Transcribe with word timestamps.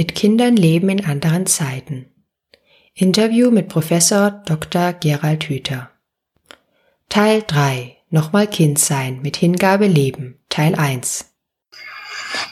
Mit 0.00 0.14
Kindern 0.14 0.56
leben 0.56 0.88
in 0.88 1.04
anderen 1.04 1.44
Zeiten. 1.44 2.06
Interview 2.94 3.50
mit 3.50 3.68
Professor 3.68 4.30
Dr. 4.46 4.94
Gerald 4.94 5.44
Hüther. 5.44 5.90
Teil 7.10 7.42
3. 7.46 7.98
Nochmal 8.08 8.46
Kind 8.46 8.78
sein. 8.78 9.20
Mit 9.20 9.36
Hingabe 9.36 9.86
leben. 9.86 10.40
Teil 10.48 10.74
1. 10.74 11.30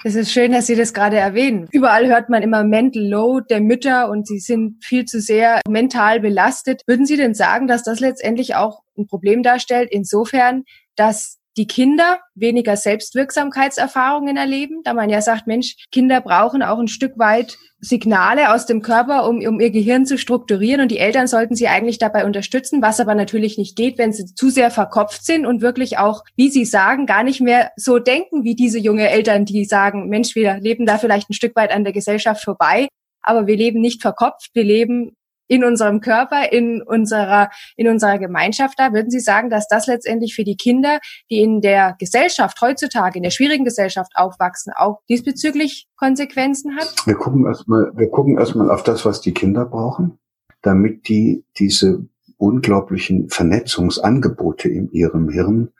Es 0.04 0.14
ist 0.14 0.30
schön, 0.30 0.52
dass 0.52 0.66
Sie 0.66 0.76
das 0.76 0.92
gerade 0.92 1.16
erwähnen. 1.16 1.68
Überall 1.72 2.06
hört 2.08 2.28
man 2.28 2.42
immer 2.42 2.64
Mental 2.64 3.02
Load 3.02 3.46
der 3.48 3.62
Mütter 3.62 4.10
und 4.10 4.26
sie 4.26 4.40
sind 4.40 4.84
viel 4.84 5.06
zu 5.06 5.18
sehr 5.18 5.62
mental 5.66 6.20
belastet. 6.20 6.82
Würden 6.86 7.06
Sie 7.06 7.16
denn 7.16 7.32
sagen, 7.32 7.66
dass 7.66 7.82
das 7.82 7.98
letztendlich 7.98 8.56
auch 8.56 8.82
ein 8.98 9.06
Problem 9.06 9.42
darstellt, 9.42 9.88
insofern, 9.90 10.64
dass 10.96 11.38
die 11.58 11.66
Kinder 11.66 12.20
weniger 12.34 12.76
Selbstwirksamkeitserfahrungen 12.76 14.36
erleben, 14.36 14.82
da 14.84 14.94
man 14.94 15.10
ja 15.10 15.20
sagt, 15.20 15.46
Mensch, 15.46 15.74
Kinder 15.90 16.20
brauchen 16.20 16.62
auch 16.62 16.78
ein 16.78 16.88
Stück 16.88 17.18
weit 17.18 17.58
Signale 17.80 18.54
aus 18.54 18.66
dem 18.66 18.80
Körper, 18.80 19.28
um, 19.28 19.44
um 19.44 19.60
ihr 19.60 19.70
Gehirn 19.70 20.06
zu 20.06 20.18
strukturieren 20.18 20.80
und 20.80 20.90
die 20.90 20.98
Eltern 20.98 21.26
sollten 21.26 21.54
sie 21.54 21.68
eigentlich 21.68 21.98
dabei 21.98 22.24
unterstützen, 22.24 22.80
was 22.80 23.00
aber 23.00 23.14
natürlich 23.14 23.58
nicht 23.58 23.76
geht, 23.76 23.98
wenn 23.98 24.12
sie 24.12 24.24
zu 24.34 24.50
sehr 24.50 24.70
verkopft 24.70 25.24
sind 25.24 25.46
und 25.46 25.60
wirklich 25.60 25.98
auch, 25.98 26.24
wie 26.36 26.48
sie 26.48 26.64
sagen, 26.64 27.06
gar 27.06 27.24
nicht 27.24 27.40
mehr 27.40 27.72
so 27.76 27.98
denken 27.98 28.44
wie 28.44 28.54
diese 28.54 28.78
junge 28.78 29.08
Eltern, 29.10 29.44
die 29.44 29.64
sagen, 29.64 30.08
Mensch, 30.08 30.34
wir 30.34 30.58
leben 30.58 30.86
da 30.86 30.98
vielleicht 30.98 31.28
ein 31.30 31.34
Stück 31.34 31.54
weit 31.56 31.72
an 31.72 31.84
der 31.84 31.92
Gesellschaft 31.92 32.42
vorbei, 32.42 32.88
aber 33.22 33.46
wir 33.46 33.56
leben 33.56 33.80
nicht 33.80 34.00
verkopft, 34.00 34.50
wir 34.54 34.64
leben 34.64 35.12
in 35.48 35.64
unserem 35.64 36.00
Körper, 36.00 36.52
in 36.52 36.82
unserer, 36.82 37.50
in 37.76 37.88
unserer 37.88 38.18
Gemeinschaft 38.18 38.78
da. 38.78 38.92
Würden 38.92 39.10
Sie 39.10 39.20
sagen, 39.20 39.50
dass 39.50 39.66
das 39.66 39.86
letztendlich 39.86 40.34
für 40.34 40.44
die 40.44 40.56
Kinder, 40.56 41.00
die 41.30 41.40
in 41.40 41.60
der 41.60 41.96
Gesellschaft 41.98 42.60
heutzutage, 42.60 43.18
in 43.18 43.22
der 43.22 43.30
schwierigen 43.30 43.64
Gesellschaft 43.64 44.12
aufwachsen, 44.14 44.72
auch 44.76 45.00
diesbezüglich 45.08 45.88
Konsequenzen 45.96 46.76
hat? 46.76 46.94
Wir 47.04 47.14
gucken 47.14 47.46
erstmal, 47.46 47.90
wir 47.96 48.08
gucken 48.08 48.38
erstmal 48.38 48.70
auf 48.70 48.82
das, 48.82 49.04
was 49.04 49.20
die 49.20 49.32
Kinder 49.32 49.64
brauchen, 49.64 50.18
damit 50.62 51.08
die 51.08 51.44
diese 51.58 52.06
unglaublichen 52.36 53.28
Vernetzungsangebote 53.28 54.68
in 54.68 54.90
ihrem 54.92 55.28
Hirn 55.28 55.72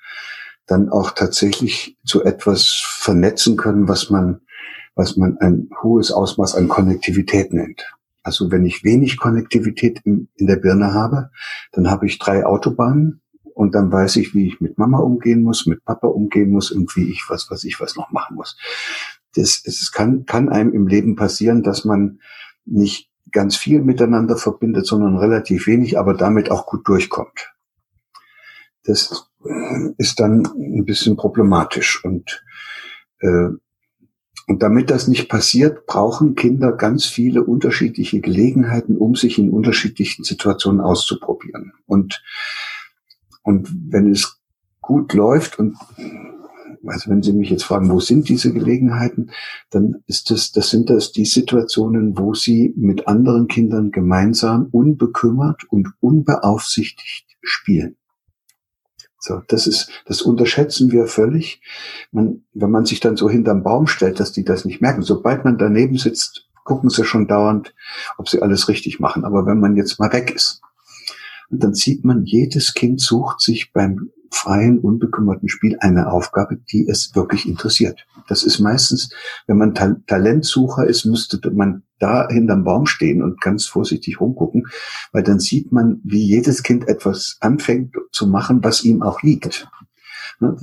dann 0.66 0.90
auch 0.90 1.12
tatsächlich 1.12 1.96
zu 2.04 2.24
etwas 2.24 2.82
vernetzen 2.98 3.56
können, 3.56 3.88
was 3.88 4.10
man, 4.10 4.40
was 4.94 5.16
man 5.16 5.38
ein 5.38 5.70
hohes 5.82 6.12
Ausmaß 6.12 6.56
an 6.56 6.68
Konnektivität 6.68 7.52
nennt. 7.52 7.90
Also 8.28 8.50
wenn 8.50 8.66
ich 8.66 8.84
wenig 8.84 9.16
Konnektivität 9.16 10.02
in, 10.04 10.28
in 10.34 10.46
der 10.46 10.56
Birne 10.56 10.92
habe, 10.92 11.30
dann 11.72 11.90
habe 11.90 12.04
ich 12.04 12.18
drei 12.18 12.44
Autobahnen 12.44 13.22
und 13.54 13.74
dann 13.74 13.90
weiß 13.90 14.16
ich, 14.16 14.34
wie 14.34 14.48
ich 14.48 14.60
mit 14.60 14.76
Mama 14.76 14.98
umgehen 14.98 15.42
muss, 15.42 15.64
mit 15.64 15.82
Papa 15.82 16.08
umgehen 16.08 16.50
muss 16.50 16.70
und 16.70 16.94
wie 16.94 17.10
ich 17.10 17.24
was, 17.30 17.50
was 17.50 17.64
ich 17.64 17.80
was 17.80 17.96
noch 17.96 18.10
machen 18.10 18.36
muss. 18.36 18.58
Das, 19.34 19.62
es 19.64 19.92
kann, 19.92 20.26
kann 20.26 20.50
einem 20.50 20.74
im 20.74 20.86
Leben 20.88 21.16
passieren, 21.16 21.62
dass 21.62 21.86
man 21.86 22.20
nicht 22.66 23.10
ganz 23.32 23.56
viel 23.56 23.80
miteinander 23.80 24.36
verbindet, 24.36 24.84
sondern 24.86 25.16
relativ 25.16 25.66
wenig, 25.66 25.98
aber 25.98 26.12
damit 26.12 26.50
auch 26.50 26.66
gut 26.66 26.86
durchkommt. 26.86 27.54
Das 28.84 29.30
ist 29.96 30.20
dann 30.20 30.46
ein 30.54 30.84
bisschen 30.84 31.16
problematisch 31.16 32.04
und 32.04 32.44
äh, 33.20 33.48
und 34.48 34.62
damit 34.62 34.88
das 34.88 35.08
nicht 35.08 35.28
passiert, 35.28 35.86
brauchen 35.86 36.34
Kinder 36.34 36.72
ganz 36.72 37.04
viele 37.04 37.44
unterschiedliche 37.44 38.20
Gelegenheiten, 38.20 38.96
um 38.96 39.14
sich 39.14 39.38
in 39.38 39.50
unterschiedlichen 39.50 40.24
Situationen 40.24 40.80
auszuprobieren. 40.80 41.74
Und, 41.86 42.22
und 43.42 43.68
wenn 43.90 44.10
es 44.10 44.40
gut 44.80 45.12
läuft 45.12 45.58
und 45.58 45.76
also 46.86 47.10
wenn 47.10 47.22
Sie 47.22 47.34
mich 47.34 47.50
jetzt 47.50 47.64
fragen, 47.64 47.90
wo 47.90 48.00
sind 48.00 48.30
diese 48.30 48.52
Gelegenheiten, 48.52 49.32
dann 49.68 49.96
ist 50.06 50.30
das, 50.30 50.52
das 50.52 50.70
sind 50.70 50.88
das 50.88 51.12
die 51.12 51.26
Situationen, 51.26 52.16
wo 52.16 52.32
Sie 52.32 52.72
mit 52.76 53.06
anderen 53.06 53.48
Kindern 53.48 53.90
gemeinsam 53.90 54.68
unbekümmert 54.70 55.64
und 55.68 55.88
unbeaufsichtigt 56.00 57.26
spielen. 57.42 57.96
So, 59.20 59.42
das 59.48 59.66
ist, 59.66 59.90
das 60.06 60.22
unterschätzen 60.22 60.92
wir 60.92 61.06
völlig. 61.06 61.60
Man, 62.12 62.44
wenn 62.54 62.70
man 62.70 62.84
sich 62.84 63.00
dann 63.00 63.16
so 63.16 63.28
hinterm 63.28 63.62
Baum 63.62 63.86
stellt, 63.86 64.20
dass 64.20 64.32
die 64.32 64.44
das 64.44 64.64
nicht 64.64 64.80
merken. 64.80 65.02
Sobald 65.02 65.44
man 65.44 65.58
daneben 65.58 65.98
sitzt, 65.98 66.46
gucken 66.64 66.90
sie 66.90 67.04
schon 67.04 67.26
dauernd, 67.26 67.74
ob 68.16 68.28
sie 68.28 68.42
alles 68.42 68.68
richtig 68.68 69.00
machen. 69.00 69.24
Aber 69.24 69.46
wenn 69.46 69.58
man 69.58 69.76
jetzt 69.76 69.98
mal 69.98 70.12
weg 70.12 70.30
ist, 70.30 70.60
und 71.50 71.64
dann 71.64 71.74
sieht 71.74 72.04
man, 72.04 72.24
jedes 72.24 72.74
Kind 72.74 73.00
sucht 73.00 73.40
sich 73.40 73.72
beim 73.72 74.10
freien, 74.30 74.78
unbekümmerten 74.78 75.48
Spiel 75.48 75.76
eine 75.80 76.10
Aufgabe, 76.10 76.58
die 76.70 76.86
es 76.88 77.14
wirklich 77.14 77.48
interessiert. 77.48 78.06
Das 78.28 78.42
ist 78.42 78.58
meistens, 78.58 79.10
wenn 79.46 79.58
man 79.58 79.74
Ta 79.74 79.96
Talentsucher 80.06 80.86
ist, 80.86 81.04
müsste 81.04 81.40
man 81.50 81.82
da 81.98 82.28
hinterm 82.28 82.64
Baum 82.64 82.86
stehen 82.86 83.22
und 83.22 83.40
ganz 83.40 83.66
vorsichtig 83.66 84.20
rumgucken, 84.20 84.66
weil 85.12 85.22
dann 85.22 85.40
sieht 85.40 85.72
man, 85.72 86.00
wie 86.04 86.22
jedes 86.22 86.62
Kind 86.62 86.88
etwas 86.88 87.36
anfängt 87.40 87.94
zu 88.12 88.26
machen, 88.26 88.62
was 88.62 88.84
ihm 88.84 89.02
auch 89.02 89.22
liegt. 89.22 89.68
Ne, 90.40 90.56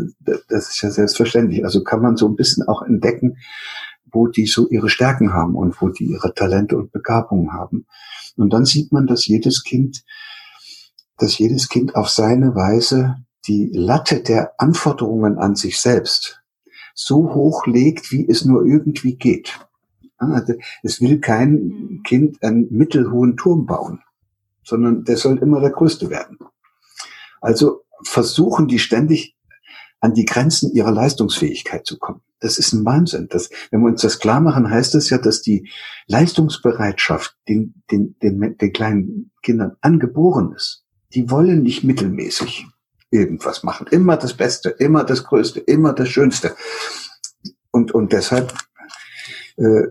das 0.47 0.69
ist 0.69 0.81
ja 0.81 0.89
selbstverständlich. 0.89 1.65
Also 1.65 1.83
kann 1.83 2.01
man 2.01 2.15
so 2.15 2.27
ein 2.27 2.35
bisschen 2.35 2.67
auch 2.67 2.81
entdecken, 2.81 3.37
wo 4.11 4.27
die 4.27 4.45
so 4.45 4.69
ihre 4.69 4.89
Stärken 4.89 5.33
haben 5.33 5.55
und 5.55 5.81
wo 5.81 5.89
die 5.89 6.05
ihre 6.05 6.33
Talente 6.33 6.77
und 6.77 6.91
Begabungen 6.91 7.51
haben. 7.51 7.85
Und 8.37 8.53
dann 8.53 8.65
sieht 8.65 8.91
man, 8.91 9.07
dass 9.07 9.27
jedes 9.27 9.63
Kind, 9.63 10.03
dass 11.17 11.37
jedes 11.37 11.67
Kind 11.67 11.95
auf 11.95 12.09
seine 12.09 12.55
Weise 12.55 13.17
die 13.47 13.69
Latte 13.73 14.21
der 14.21 14.53
Anforderungen 14.57 15.37
an 15.37 15.55
sich 15.55 15.79
selbst 15.79 16.41
so 16.93 17.33
hoch 17.33 17.67
legt, 17.67 18.11
wie 18.11 18.27
es 18.27 18.45
nur 18.45 18.65
irgendwie 18.65 19.15
geht. 19.15 19.59
Also 20.17 20.53
es 20.81 21.01
will 21.01 21.19
kein 21.19 21.51
mhm. 21.51 22.03
Kind 22.03 22.41
einen 22.41 22.67
mittelhohen 22.71 23.35
Turm 23.37 23.65
bauen, 23.65 24.01
sondern 24.63 25.03
der 25.03 25.17
soll 25.17 25.37
immer 25.39 25.59
der 25.59 25.71
Größte 25.71 26.09
werden. 26.09 26.39
Also 27.41 27.83
versuchen 28.03 28.67
die 28.67 28.79
ständig 28.79 29.35
an 29.99 30.13
die 30.13 30.25
Grenzen 30.25 30.71
ihrer 30.73 30.91
Leistungsfähigkeit 30.91 31.85
zu 31.85 31.97
kommen. 31.97 32.21
Das 32.39 32.57
ist 32.57 32.73
ein 32.73 32.85
Wahnsinn. 32.85 33.27
Das, 33.29 33.49
wenn 33.71 33.81
wir 33.81 33.87
uns 33.87 34.01
das 34.01 34.19
klar 34.19 34.39
machen, 34.39 34.69
heißt 34.69 34.93
das 34.93 35.09
ja, 35.09 35.17
dass 35.17 35.41
die 35.41 35.69
Leistungsbereitschaft 36.07 37.35
den, 37.47 37.81
den, 37.91 38.15
den, 38.21 38.57
den 38.57 38.73
kleinen 38.73 39.31
Kindern 39.41 39.75
angeboren 39.81 40.53
ist. 40.53 40.83
Die 41.13 41.29
wollen 41.31 41.63
nicht 41.63 41.83
mittelmäßig 41.83 42.67
irgendwas 43.15 43.63
machen. 43.63 43.87
Immer 43.91 44.17
das 44.17 44.33
Beste, 44.33 44.69
immer 44.69 45.03
das 45.03 45.23
Größte, 45.23 45.59
immer 45.59 45.93
das 45.93 46.09
Schönste. 46.09 46.55
Und, 47.71 47.91
und 47.93 48.13
deshalb 48.13 48.53
äh, 49.57 49.83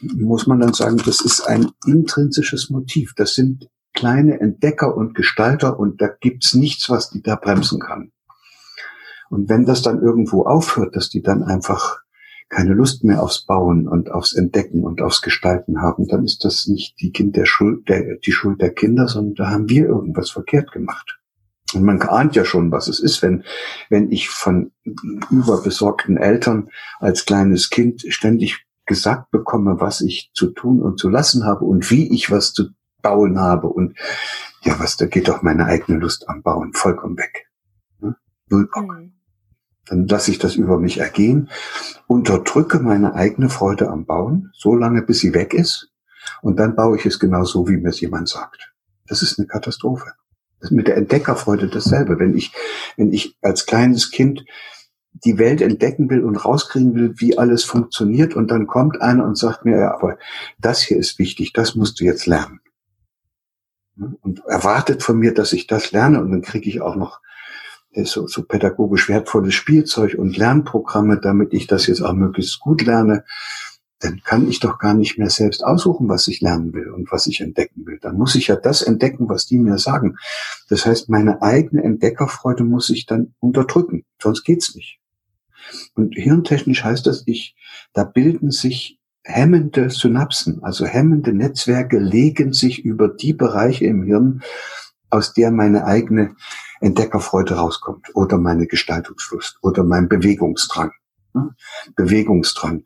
muss 0.00 0.46
man 0.46 0.60
dann 0.60 0.74
sagen, 0.74 0.98
das 0.98 1.20
ist 1.20 1.42
ein 1.42 1.70
intrinsisches 1.86 2.70
Motiv. 2.70 3.14
Das 3.16 3.34
sind 3.34 3.68
kleine 3.94 4.40
Entdecker 4.40 4.96
und 4.96 5.14
Gestalter 5.14 5.78
und 5.78 6.00
da 6.00 6.08
gibt's 6.08 6.54
nichts, 6.54 6.90
was 6.90 7.10
die 7.10 7.22
da 7.22 7.36
bremsen 7.36 7.80
kann. 7.80 8.12
Und 9.30 9.48
wenn 9.48 9.64
das 9.64 9.82
dann 9.82 10.00
irgendwo 10.00 10.44
aufhört, 10.44 10.94
dass 10.94 11.08
die 11.08 11.22
dann 11.22 11.42
einfach 11.42 12.00
keine 12.48 12.74
Lust 12.74 13.02
mehr 13.02 13.22
aufs 13.22 13.44
Bauen 13.44 13.88
und 13.88 14.10
aufs 14.10 14.34
Entdecken 14.34 14.84
und 14.84 15.02
aufs 15.02 15.20
Gestalten 15.20 15.82
haben, 15.82 16.06
dann 16.06 16.24
ist 16.24 16.44
das 16.44 16.68
nicht 16.68 17.00
die, 17.00 17.10
kind 17.10 17.34
der 17.34 17.46
Schuld, 17.46 17.88
der, 17.88 18.18
die 18.24 18.32
Schuld 18.32 18.60
der 18.60 18.72
Kinder, 18.72 19.08
sondern 19.08 19.34
da 19.34 19.50
haben 19.50 19.68
wir 19.68 19.86
irgendwas 19.86 20.30
verkehrt 20.30 20.70
gemacht. 20.70 21.18
Und 21.74 21.82
man 21.82 22.00
ahnt 22.00 22.36
ja 22.36 22.44
schon, 22.44 22.70
was 22.70 22.88
es 22.88 23.00
ist, 23.00 23.22
wenn, 23.22 23.44
wenn 23.90 24.10
ich 24.12 24.28
von 24.28 24.72
überbesorgten 25.30 26.16
Eltern 26.16 26.68
als 27.00 27.24
kleines 27.24 27.70
Kind 27.70 28.04
ständig 28.08 28.64
gesagt 28.86 29.30
bekomme, 29.32 29.80
was 29.80 30.00
ich 30.00 30.30
zu 30.32 30.50
tun 30.50 30.80
und 30.80 31.00
zu 31.00 31.08
lassen 31.08 31.44
habe 31.44 31.64
und 31.64 31.90
wie 31.90 32.12
ich 32.14 32.30
was 32.30 32.52
zu 32.52 32.68
bauen 33.02 33.40
habe. 33.40 33.66
Und 33.66 33.98
ja, 34.62 34.78
was, 34.78 34.96
da 34.96 35.06
geht 35.06 35.28
doch 35.28 35.42
meine 35.42 35.66
eigene 35.66 35.98
Lust 35.98 36.28
am 36.28 36.42
Bauen 36.42 36.72
vollkommen 36.72 37.18
weg. 37.18 37.46
Ne? 37.98 38.16
Null 38.48 38.68
Bock. 38.72 38.88
Mhm. 38.88 39.12
Dann 39.86 40.08
lasse 40.08 40.32
ich 40.32 40.38
das 40.38 40.56
über 40.56 40.78
mich 40.78 40.98
ergehen, 40.98 41.48
unterdrücke 42.08 42.80
meine 42.80 43.14
eigene 43.14 43.48
Freude 43.48 43.88
am 43.88 44.04
Bauen, 44.04 44.50
so 44.52 44.74
lange 44.74 45.02
bis 45.02 45.20
sie 45.20 45.32
weg 45.32 45.54
ist, 45.54 45.92
und 46.42 46.58
dann 46.58 46.74
baue 46.74 46.96
ich 46.96 47.06
es 47.06 47.20
genau 47.20 47.44
so, 47.44 47.68
wie 47.68 47.76
mir 47.76 47.90
es 47.90 48.00
jemand 48.00 48.28
sagt. 48.28 48.72
Das 49.06 49.22
ist 49.22 49.38
eine 49.38 49.46
Katastrophe. 49.46 50.12
Mit 50.70 50.88
der 50.88 50.96
Entdeckerfreude 50.96 51.68
dasselbe. 51.68 52.18
Wenn 52.18 52.36
ich, 52.36 52.52
wenn 52.96 53.12
ich 53.12 53.36
als 53.42 53.66
kleines 53.66 54.10
Kind 54.10 54.44
die 55.24 55.38
Welt 55.38 55.60
entdecken 55.60 56.10
will 56.10 56.24
und 56.24 56.36
rauskriegen 56.36 56.94
will, 56.94 57.14
wie 57.16 57.38
alles 57.38 57.64
funktioniert, 57.64 58.34
und 58.34 58.50
dann 58.50 58.66
kommt 58.66 59.00
einer 59.00 59.24
und 59.24 59.38
sagt 59.38 59.64
mir, 59.64 59.78
ja, 59.78 59.94
aber 59.94 60.18
das 60.58 60.82
hier 60.82 60.98
ist 60.98 61.18
wichtig, 61.18 61.52
das 61.52 61.74
musst 61.74 62.00
du 62.00 62.04
jetzt 62.04 62.26
lernen. 62.26 62.60
Und 64.20 64.40
erwartet 64.46 65.02
von 65.02 65.18
mir, 65.18 65.32
dass 65.32 65.52
ich 65.52 65.66
das 65.66 65.92
lerne, 65.92 66.20
und 66.20 66.30
dann 66.30 66.42
kriege 66.42 66.68
ich 66.68 66.80
auch 66.80 66.96
noch 66.96 67.20
so, 68.04 68.26
so 68.26 68.42
pädagogisch 68.42 69.08
wertvolles 69.08 69.54
Spielzeug 69.54 70.16
und 70.18 70.36
Lernprogramme, 70.36 71.18
damit 71.18 71.54
ich 71.54 71.66
das 71.66 71.86
jetzt 71.86 72.02
auch 72.02 72.12
möglichst 72.12 72.60
gut 72.60 72.82
lerne 72.82 73.24
dann 74.00 74.20
kann 74.22 74.48
ich 74.48 74.60
doch 74.60 74.78
gar 74.78 74.94
nicht 74.94 75.18
mehr 75.18 75.30
selbst 75.30 75.64
aussuchen, 75.64 76.08
was 76.08 76.28
ich 76.28 76.40
lernen 76.40 76.74
will 76.74 76.90
und 76.90 77.10
was 77.10 77.26
ich 77.26 77.40
entdecken 77.40 77.86
will. 77.86 77.98
Dann 78.00 78.16
muss 78.16 78.34
ich 78.34 78.48
ja 78.48 78.56
das 78.56 78.82
entdecken, 78.82 79.28
was 79.28 79.46
die 79.46 79.58
mir 79.58 79.78
sagen. 79.78 80.16
Das 80.68 80.84
heißt, 80.84 81.08
meine 81.08 81.40
eigene 81.42 81.82
Entdeckerfreude 81.82 82.64
muss 82.64 82.90
ich 82.90 83.06
dann 83.06 83.34
unterdrücken, 83.40 84.04
sonst 84.20 84.44
geht's 84.44 84.74
nicht. 84.74 85.00
Und 85.94 86.14
hirntechnisch 86.14 86.84
heißt 86.84 87.06
das, 87.06 87.24
ich, 87.26 87.56
da 87.92 88.04
bilden 88.04 88.50
sich 88.50 89.00
hemmende 89.24 89.90
Synapsen, 89.90 90.62
also 90.62 90.86
hemmende 90.86 91.32
Netzwerke 91.32 91.98
legen 91.98 92.52
sich 92.52 92.84
über 92.84 93.08
die 93.08 93.32
Bereiche 93.32 93.86
im 93.86 94.04
Hirn, 94.04 94.42
aus 95.10 95.32
der 95.32 95.50
meine 95.50 95.84
eigene 95.84 96.36
Entdeckerfreude 96.80 97.54
rauskommt 97.54 98.14
oder 98.14 98.38
meine 98.38 98.66
Gestaltungslust 98.66 99.58
oder 99.62 99.82
mein 99.82 100.08
Bewegungsdrang. 100.08 100.92
Bewegungsdrang. 101.96 102.82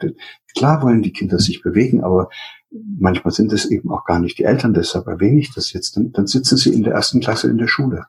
Klar 0.56 0.82
wollen 0.82 1.02
die 1.02 1.12
Kinder 1.12 1.38
sich 1.38 1.62
bewegen, 1.62 2.02
aber 2.02 2.28
manchmal 2.70 3.32
sind 3.32 3.52
es 3.52 3.66
eben 3.66 3.90
auch 3.90 4.04
gar 4.04 4.20
nicht 4.20 4.38
die 4.38 4.44
Eltern, 4.44 4.74
deshalb 4.74 5.06
erwähne 5.06 5.40
ich 5.40 5.52
das 5.52 5.72
jetzt. 5.72 5.96
Dann, 5.96 6.12
dann 6.12 6.26
sitzen 6.26 6.56
sie 6.56 6.72
in 6.72 6.82
der 6.82 6.94
ersten 6.94 7.20
Klasse 7.20 7.48
in 7.48 7.58
der 7.58 7.68
Schule. 7.68 8.06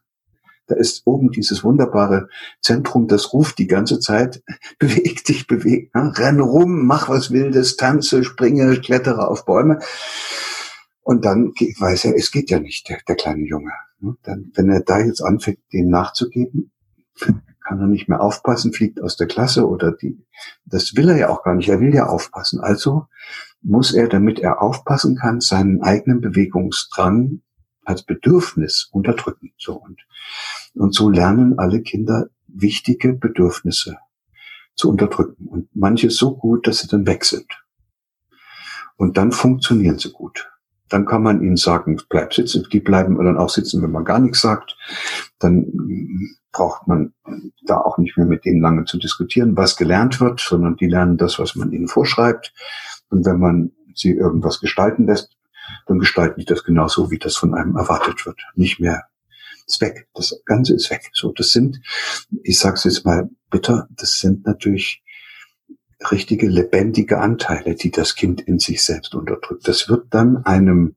Da 0.67 0.75
ist 0.75 1.01
oben 1.05 1.31
dieses 1.31 1.63
wunderbare 1.63 2.29
Zentrum, 2.61 3.07
das 3.07 3.33
ruft 3.33 3.57
die 3.57 3.67
ganze 3.67 3.99
Zeit, 3.99 4.43
beweg 4.79 5.23
dich, 5.25 5.47
beweg, 5.47 5.93
ne? 5.93 6.13
renn 6.15 6.39
rum, 6.39 6.85
mach 6.85 7.09
was 7.09 7.31
Wildes, 7.31 7.75
tanze, 7.75 8.23
springe, 8.23 8.79
klettere 8.79 9.27
auf 9.27 9.45
Bäume. 9.45 9.79
Und 11.01 11.25
dann 11.25 11.47
weiß 11.47 12.05
er, 12.05 12.15
es 12.15 12.31
geht 12.31 12.51
ja 12.51 12.59
nicht, 12.59 12.87
der, 12.87 12.99
der 13.07 13.15
kleine 13.15 13.45
Junge. 13.45 13.73
Ne? 13.99 14.15
Dann, 14.23 14.51
wenn 14.53 14.69
er 14.69 14.81
da 14.81 14.99
jetzt 14.99 15.21
anfängt, 15.21 15.59
dem 15.73 15.89
nachzugeben, 15.89 16.71
kann 17.71 17.79
er 17.79 17.87
nicht 17.87 18.09
mehr 18.09 18.19
aufpassen, 18.19 18.73
fliegt 18.73 19.01
aus 19.01 19.15
der 19.15 19.27
Klasse 19.27 19.65
oder 19.65 19.93
die, 19.93 20.25
das 20.65 20.97
will 20.97 21.07
er 21.07 21.17
ja 21.17 21.29
auch 21.29 21.41
gar 21.41 21.55
nicht, 21.55 21.69
er 21.69 21.79
will 21.79 21.95
ja 21.95 22.07
aufpassen. 22.07 22.59
Also 22.59 23.05
muss 23.61 23.93
er, 23.93 24.09
damit 24.09 24.39
er 24.39 24.61
aufpassen 24.61 25.15
kann, 25.15 25.39
seinen 25.39 25.81
eigenen 25.81 26.19
Bewegungsdrang 26.19 27.39
als 27.85 28.03
Bedürfnis 28.03 28.89
unterdrücken. 28.91 29.53
So 29.57 29.75
und, 29.75 30.01
und 30.73 30.93
so 30.93 31.09
lernen 31.09 31.59
alle 31.59 31.81
Kinder 31.81 32.27
wichtige 32.45 33.13
Bedürfnisse 33.13 33.95
zu 34.75 34.89
unterdrücken 34.89 35.47
und 35.47 35.69
manche 35.73 36.09
so 36.09 36.35
gut, 36.35 36.67
dass 36.67 36.79
sie 36.79 36.89
dann 36.89 37.07
weg 37.07 37.23
sind. 37.23 37.63
Und 38.97 39.15
dann 39.15 39.31
funktionieren 39.31 39.97
sie 39.97 40.11
gut. 40.11 40.51
Dann 40.89 41.05
kann 41.05 41.23
man 41.23 41.41
ihnen 41.41 41.55
sagen, 41.55 42.01
bleib 42.09 42.33
sitzen. 42.33 42.67
Die 42.69 42.81
bleiben 42.81 43.15
dann 43.15 43.37
auch 43.37 43.49
sitzen, 43.49 43.81
wenn 43.81 43.91
man 43.91 44.03
gar 44.03 44.19
nichts 44.19 44.41
sagt. 44.41 44.75
Dann 45.39 46.35
braucht 46.51 46.87
man 46.87 47.13
da 47.63 47.77
auch 47.77 47.97
nicht 47.97 48.17
mehr 48.17 48.25
mit 48.25 48.45
denen 48.45 48.61
lange 48.61 48.85
zu 48.85 48.97
diskutieren, 48.97 49.55
was 49.55 49.77
gelernt 49.77 50.19
wird, 50.19 50.39
sondern 50.39 50.75
die 50.75 50.87
lernen 50.87 51.17
das, 51.17 51.39
was 51.39 51.55
man 51.55 51.71
ihnen 51.71 51.87
vorschreibt. 51.87 52.53
Und 53.09 53.25
wenn 53.25 53.39
man 53.39 53.71
sie 53.95 54.11
irgendwas 54.11 54.59
gestalten 54.59 55.05
lässt, 55.05 55.35
dann 55.87 55.99
gestalten 55.99 56.39
die 56.39 56.45
das 56.45 56.63
genauso, 56.63 57.11
wie 57.11 57.19
das 57.19 57.35
von 57.35 57.53
einem 57.53 57.75
erwartet 57.75 58.25
wird. 58.25 58.39
Nicht 58.55 58.79
mehr 58.79 59.05
ist 59.65 59.81
weg. 59.81 60.07
Das 60.13 60.41
Ganze 60.45 60.75
ist 60.75 60.89
weg. 60.91 61.09
So, 61.13 61.31
das 61.31 61.49
sind, 61.49 61.81
ich 62.43 62.59
sage 62.59 62.75
es 62.75 62.83
jetzt 62.83 63.05
mal 63.05 63.29
bitter, 63.49 63.87
das 63.91 64.19
sind 64.19 64.45
natürlich 64.45 65.03
richtige 66.11 66.47
lebendige 66.47 67.19
Anteile, 67.19 67.75
die 67.75 67.91
das 67.91 68.15
Kind 68.15 68.41
in 68.41 68.59
sich 68.59 68.83
selbst 68.83 69.13
unterdrückt. 69.13 69.67
Das 69.67 69.87
wird 69.87 70.07
dann 70.09 70.45
einem, 70.45 70.95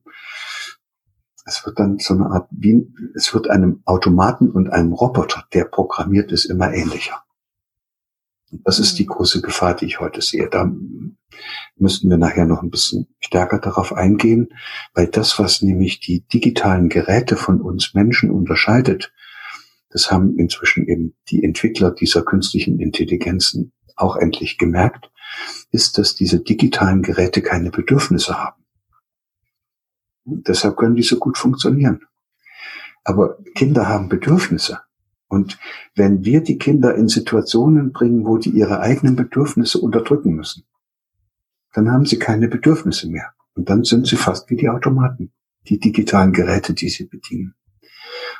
es 1.45 1.65
wird 1.65 1.79
dann 1.79 1.99
so 1.99 2.15
eine 2.15 2.25
Art, 2.25 2.47
wie, 2.51 2.91
es 3.13 3.33
wird 3.33 3.49
einem 3.49 3.81
Automaten 3.85 4.49
und 4.49 4.71
einem 4.71 4.93
Roboter, 4.93 5.45
der 5.53 5.65
programmiert 5.65 6.31
ist, 6.31 6.45
immer 6.45 6.73
ähnlicher. 6.73 7.23
Das 8.63 8.79
ist 8.79 8.97
die 8.97 9.03
mhm. 9.03 9.09
große 9.09 9.41
Gefahr, 9.41 9.75
die 9.75 9.85
ich 9.85 9.99
heute 9.99 10.21
sehe. 10.21 10.49
Da 10.49 10.71
müssten 11.77 12.09
wir 12.09 12.17
nachher 12.17 12.45
noch 12.45 12.63
ein 12.63 12.71
bisschen 12.71 13.07
stärker 13.19 13.59
darauf 13.59 13.93
eingehen, 13.93 14.49
weil 14.93 15.07
das, 15.07 15.37
was 15.37 15.61
nämlich 15.61 15.99
die 15.99 16.21
digitalen 16.21 16.89
Geräte 16.89 17.35
von 17.35 17.61
uns 17.61 17.93
Menschen 17.93 18.31
unterscheidet, 18.31 19.13
das 19.89 20.11
haben 20.11 20.37
inzwischen 20.37 20.87
eben 20.87 21.15
die 21.29 21.43
Entwickler 21.43 21.91
dieser 21.91 22.23
künstlichen 22.23 22.79
Intelligenzen 22.79 23.71
auch 23.95 24.17
endlich 24.17 24.57
gemerkt, 24.57 25.11
ist, 25.71 25.97
dass 25.97 26.15
diese 26.15 26.39
digitalen 26.39 27.01
Geräte 27.01 27.41
keine 27.41 27.71
Bedürfnisse 27.71 28.37
haben. 28.37 28.64
Deshalb 30.25 30.77
können 30.77 30.95
die 30.95 31.03
so 31.03 31.17
gut 31.17 31.37
funktionieren. 31.37 32.01
Aber 33.03 33.37
Kinder 33.55 33.87
haben 33.87 34.09
Bedürfnisse. 34.09 34.81
Und 35.27 35.59
wenn 35.95 36.25
wir 36.25 36.41
die 36.41 36.57
Kinder 36.57 36.95
in 36.95 37.07
Situationen 37.07 37.91
bringen, 37.91 38.25
wo 38.25 38.37
die 38.37 38.49
ihre 38.49 38.79
eigenen 38.79 39.15
Bedürfnisse 39.15 39.79
unterdrücken 39.79 40.33
müssen, 40.33 40.65
dann 41.73 41.91
haben 41.91 42.05
sie 42.05 42.17
keine 42.17 42.47
Bedürfnisse 42.47 43.09
mehr. 43.09 43.33
Und 43.53 43.69
dann 43.69 43.83
sind 43.83 44.07
sie 44.07 44.15
fast 44.15 44.49
wie 44.49 44.55
die 44.55 44.69
Automaten, 44.69 45.31
die 45.67 45.79
digitalen 45.79 46.33
Geräte, 46.33 46.73
die 46.73 46.89
sie 46.89 47.05
bedienen. 47.05 47.55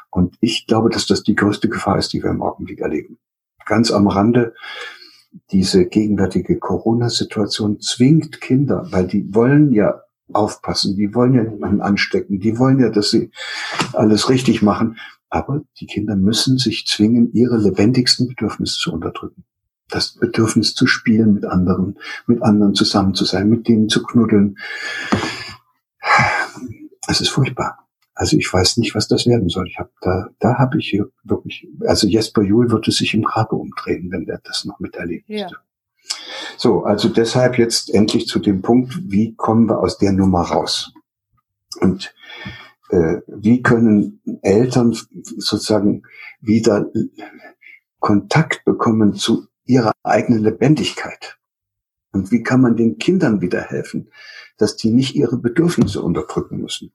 Und 0.09 0.35
ich 0.39 0.67
glaube, 0.67 0.89
dass 0.89 1.05
das 1.05 1.23
die 1.23 1.35
größte 1.35 1.69
Gefahr 1.69 1.97
ist, 1.97 2.13
die 2.13 2.23
wir 2.23 2.29
im 2.29 2.41
Augenblick 2.41 2.79
erleben. 2.79 3.19
Ganz 3.65 3.91
am 3.91 4.07
Rande, 4.07 4.53
diese 5.51 5.85
gegenwärtige 5.85 6.57
Corona-Situation 6.59 7.81
zwingt 7.81 8.39
Kinder, 8.39 8.87
weil 8.91 9.07
die 9.07 9.33
wollen 9.33 9.73
ja 9.73 10.01
aufpassen, 10.33 10.95
die 10.95 11.13
wollen 11.13 11.33
ja 11.33 11.43
niemanden 11.43 11.81
anstecken, 11.81 12.39
die 12.39 12.57
wollen 12.57 12.79
ja, 12.79 12.89
dass 12.89 13.11
sie 13.11 13.31
alles 13.93 14.29
richtig 14.29 14.61
machen. 14.61 14.97
Aber 15.29 15.61
die 15.79 15.85
Kinder 15.85 16.15
müssen 16.15 16.57
sich 16.57 16.85
zwingen, 16.87 17.31
ihre 17.33 17.57
lebendigsten 17.57 18.27
Bedürfnisse 18.27 18.79
zu 18.79 18.93
unterdrücken. 18.93 19.43
Das 19.89 20.13
Bedürfnis 20.13 20.73
zu 20.73 20.87
spielen 20.87 21.33
mit 21.33 21.45
anderen, 21.45 21.97
mit 22.25 22.41
anderen 22.41 22.73
zusammen 22.73 23.13
zu 23.13 23.25
sein, 23.25 23.49
mit 23.49 23.67
denen 23.67 23.89
zu 23.89 24.03
knuddeln. 24.03 24.57
Es 27.07 27.21
ist 27.21 27.29
furchtbar. 27.29 27.85
Also 28.13 28.37
ich 28.37 28.51
weiß 28.51 28.77
nicht, 28.77 28.95
was 28.95 29.07
das 29.07 29.27
werden 29.27 29.49
soll. 29.49 29.67
Ich 29.67 29.77
habe 29.77 29.91
da, 29.99 30.29
da 30.39 30.57
habe 30.57 30.79
ich 30.79 30.89
hier 30.89 31.11
wirklich, 31.23 31.67
also 31.85 32.07
Jesper 32.07 32.41
Juhl 32.41 32.71
würde 32.71 32.91
sich 32.91 33.13
im 33.13 33.23
Grabe 33.23 33.55
umdrehen, 33.55 34.09
wenn 34.09 34.27
er 34.27 34.39
das 34.43 34.63
noch 34.63 34.79
miterlebt. 34.79 35.27
Ja. 35.27 35.49
So, 36.57 36.83
also 36.83 37.09
deshalb 37.09 37.57
jetzt 37.57 37.93
endlich 37.93 38.27
zu 38.27 38.39
dem 38.39 38.61
Punkt, 38.61 38.97
wie 39.03 39.35
kommen 39.35 39.67
wir 39.67 39.79
aus 39.79 39.97
der 39.97 40.11
Nummer 40.11 40.41
raus? 40.41 40.93
Und 41.81 42.13
äh, 42.89 43.17
wie 43.27 43.61
können 43.61 44.21
Eltern 44.41 44.95
sozusagen 45.37 46.03
wieder 46.39 46.87
Kontakt 47.99 48.63
bekommen 48.65 49.15
zu 49.15 49.47
ihrer 49.65 49.93
eigenen 50.03 50.43
Lebendigkeit? 50.43 51.37
Und 52.11 52.31
wie 52.31 52.43
kann 52.43 52.61
man 52.61 52.77
den 52.77 52.97
Kindern 52.97 53.41
wieder 53.41 53.61
helfen, 53.61 54.09
dass 54.57 54.77
die 54.77 54.91
nicht 54.91 55.15
ihre 55.15 55.37
Bedürfnisse 55.37 56.01
unterdrücken 56.01 56.61
müssen? 56.61 56.93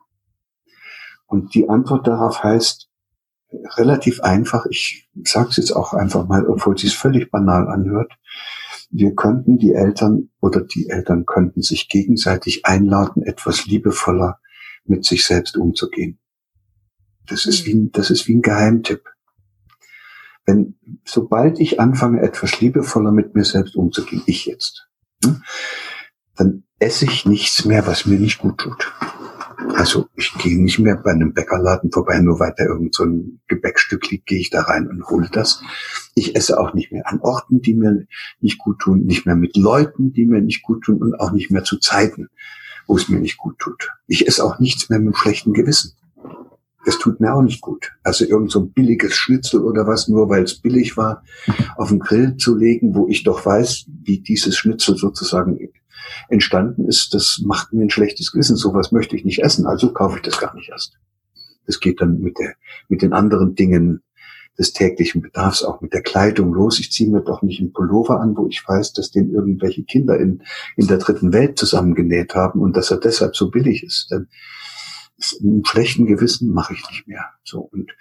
Und 1.26 1.54
die 1.54 1.68
Antwort 1.68 2.06
darauf 2.06 2.42
heißt 2.42 2.88
relativ 3.76 4.20
einfach, 4.20 4.66
ich 4.66 5.08
sage 5.24 5.50
es 5.50 5.56
jetzt 5.56 5.72
auch 5.72 5.92
einfach 5.92 6.26
mal, 6.26 6.46
obwohl 6.46 6.74
es 6.74 6.82
sich 6.82 6.96
völlig 6.96 7.30
banal 7.30 7.68
anhört, 7.68 8.12
wir 8.90 9.14
könnten 9.14 9.58
die 9.58 9.72
Eltern 9.72 10.31
oder 10.40 10.60
die 10.60 10.88
Eltern 10.88 11.25
könnten 11.25 11.62
sich 11.62 11.88
gegenseitig 11.88 12.66
einladen, 12.66 13.22
etwas 13.22 13.66
liebevoller 13.66 14.40
mit 14.84 15.05
sich 15.05 15.24
selbst 15.24 15.56
umzugehen. 15.56 16.19
Das 17.26 17.46
ist 17.46 17.65
wie, 17.67 17.88
das 17.93 18.10
ist 18.10 18.26
wie 18.26 18.34
ein 18.34 18.43
Geheimtipp. 18.43 19.05
Wenn, 20.44 20.79
sobald 21.05 21.60
ich 21.60 21.79
anfange, 21.79 22.20
etwas 22.22 22.60
liebevoller 22.60 23.12
mit 23.12 23.34
mir 23.34 23.44
selbst 23.44 23.76
umzugehen, 23.76 24.22
ich 24.26 24.46
jetzt, 24.46 24.88
hm, 25.24 25.43
dann 26.34 26.65
esse 26.81 27.05
ich 27.05 27.26
nichts 27.26 27.65
mehr, 27.65 27.86
was 27.86 28.06
mir 28.06 28.19
nicht 28.19 28.38
gut 28.38 28.58
tut. 28.58 28.93
Also 29.74 30.08
ich 30.14 30.32
gehe 30.38 30.60
nicht 30.60 30.79
mehr 30.79 30.96
bei 30.96 31.12
einem 31.12 31.32
Bäckerladen 31.32 31.90
vorbei, 31.90 32.19
nur 32.20 32.38
weil 32.38 32.55
da 32.56 32.64
irgend 32.64 32.94
so 32.94 33.05
ein 33.05 33.40
Gebäckstück 33.46 34.10
liegt, 34.10 34.26
gehe 34.26 34.38
ich 34.38 34.50
da 34.50 34.62
rein 34.62 34.88
und 34.88 35.06
hole 35.08 35.29
das. 35.31 35.62
Ich 36.14 36.36
esse 36.36 36.58
auch 36.58 36.74
nicht 36.74 36.93
mehr 36.93 37.06
an 37.06 37.20
Orten, 37.20 37.60
die 37.60 37.74
mir 37.74 38.06
nicht 38.40 38.58
gut 38.58 38.79
tun, 38.81 39.05
nicht 39.05 39.26
mehr 39.26 39.36
mit 39.36 39.56
Leuten, 39.56 40.12
die 40.12 40.26
mir 40.26 40.40
nicht 40.40 40.62
gut 40.62 40.84
tun 40.84 40.98
und 40.98 41.19
auch 41.19 41.32
nicht 41.32 41.50
mehr 41.50 41.64
zu 41.64 41.79
Zeiten, 41.79 42.29
wo 42.86 42.96
es 42.96 43.08
mir 43.08 43.20
nicht 43.20 43.36
gut 43.36 43.58
tut. 43.58 43.90
Ich 44.06 44.26
esse 44.26 44.44
auch 44.44 44.58
nichts 44.58 44.88
mehr 44.88 44.98
mit 44.98 45.08
einem 45.08 45.17
schlechten 45.17 45.52
Gewissen. 45.52 45.93
Das 46.84 46.98
tut 46.98 47.20
mir 47.20 47.34
auch 47.34 47.43
nicht 47.43 47.60
gut. 47.60 47.93
Also 48.02 48.24
irgend 48.24 48.50
so 48.50 48.60
ein 48.60 48.72
billiges 48.72 49.14
Schnitzel 49.14 49.60
oder 49.60 49.86
was, 49.86 50.08
nur 50.08 50.31
weil 50.31 50.44
es 50.44 50.60
billig 50.60 50.96
war, 50.96 51.22
auf 51.76 51.90
den 51.90 51.98
Grill 51.98 52.36
zu 52.36 52.56
legen, 52.56 52.94
wo 52.94 53.06
ich 53.08 53.22
doch 53.22 53.44
weiß, 53.44 53.86
wie 54.02 54.20
dieses 54.20 54.56
Schnitzel 54.56 54.96
sozusagen 54.96 55.58
entstanden 56.29 56.87
ist, 56.87 57.15
das 57.15 57.41
macht 57.44 57.73
mir 57.73 57.82
ein 57.82 57.91
schlechtes 57.91 58.32
Gewissen. 58.32 58.56
Sowas 58.56 58.93
möchte 58.93 59.17
ich 59.17 59.25
nicht 59.25 59.43
essen, 59.43 59.67
also 59.67 59.93
kaufe 59.93 60.17
ich 60.17 60.23
das 60.23 60.39
gar 60.39 60.55
nicht 60.55 60.69
erst. 60.69 60.99
Das 61.67 61.81
geht 61.81 62.01
dann 62.01 62.20
mit 62.20 62.39
der, 62.39 62.55
mit 62.89 63.03
den 63.03 63.13
anderen 63.13 63.55
Dingen 63.55 64.03
des 64.59 64.73
täglichen 64.73 65.23
Bedarfs, 65.23 65.63
auch 65.63 65.81
mit 65.81 65.94
der 65.94 66.03
Kleidung 66.03 66.53
los. 66.53 66.81
Ich 66.81 66.93
ziehe 66.93 67.11
mir 67.11 67.23
doch 67.23 67.43
nicht 67.43 67.61
einen 67.61 67.73
Pullover 67.73 68.20
an, 68.20 68.37
wo 68.37 68.47
ich 68.49 68.63
weiß, 68.67 68.93
dass 68.93 69.11
den 69.11 69.31
irgendwelche 69.31 69.85
Kinder 69.85 70.19
in, 70.19 70.43
in 70.77 70.87
der 70.87 70.99
dritten 70.99 71.32
Welt 71.32 71.59
zusammengenäht 71.59 72.35
haben 72.35 72.61
und 72.61 72.77
dass 72.77 72.91
er 72.91 72.99
deshalb 72.99 73.37
so 73.37 73.51
billig 73.51 73.82
ist. 73.82 74.09
Denn 74.11 74.29
einen 75.43 75.65
schlechten 75.65 76.06
Gewissen 76.06 76.53
mache 76.53 76.75
ich 76.75 76.89
nicht 76.91 77.06
mehr. 77.06 77.27
So 77.44 77.61
und 77.61 77.93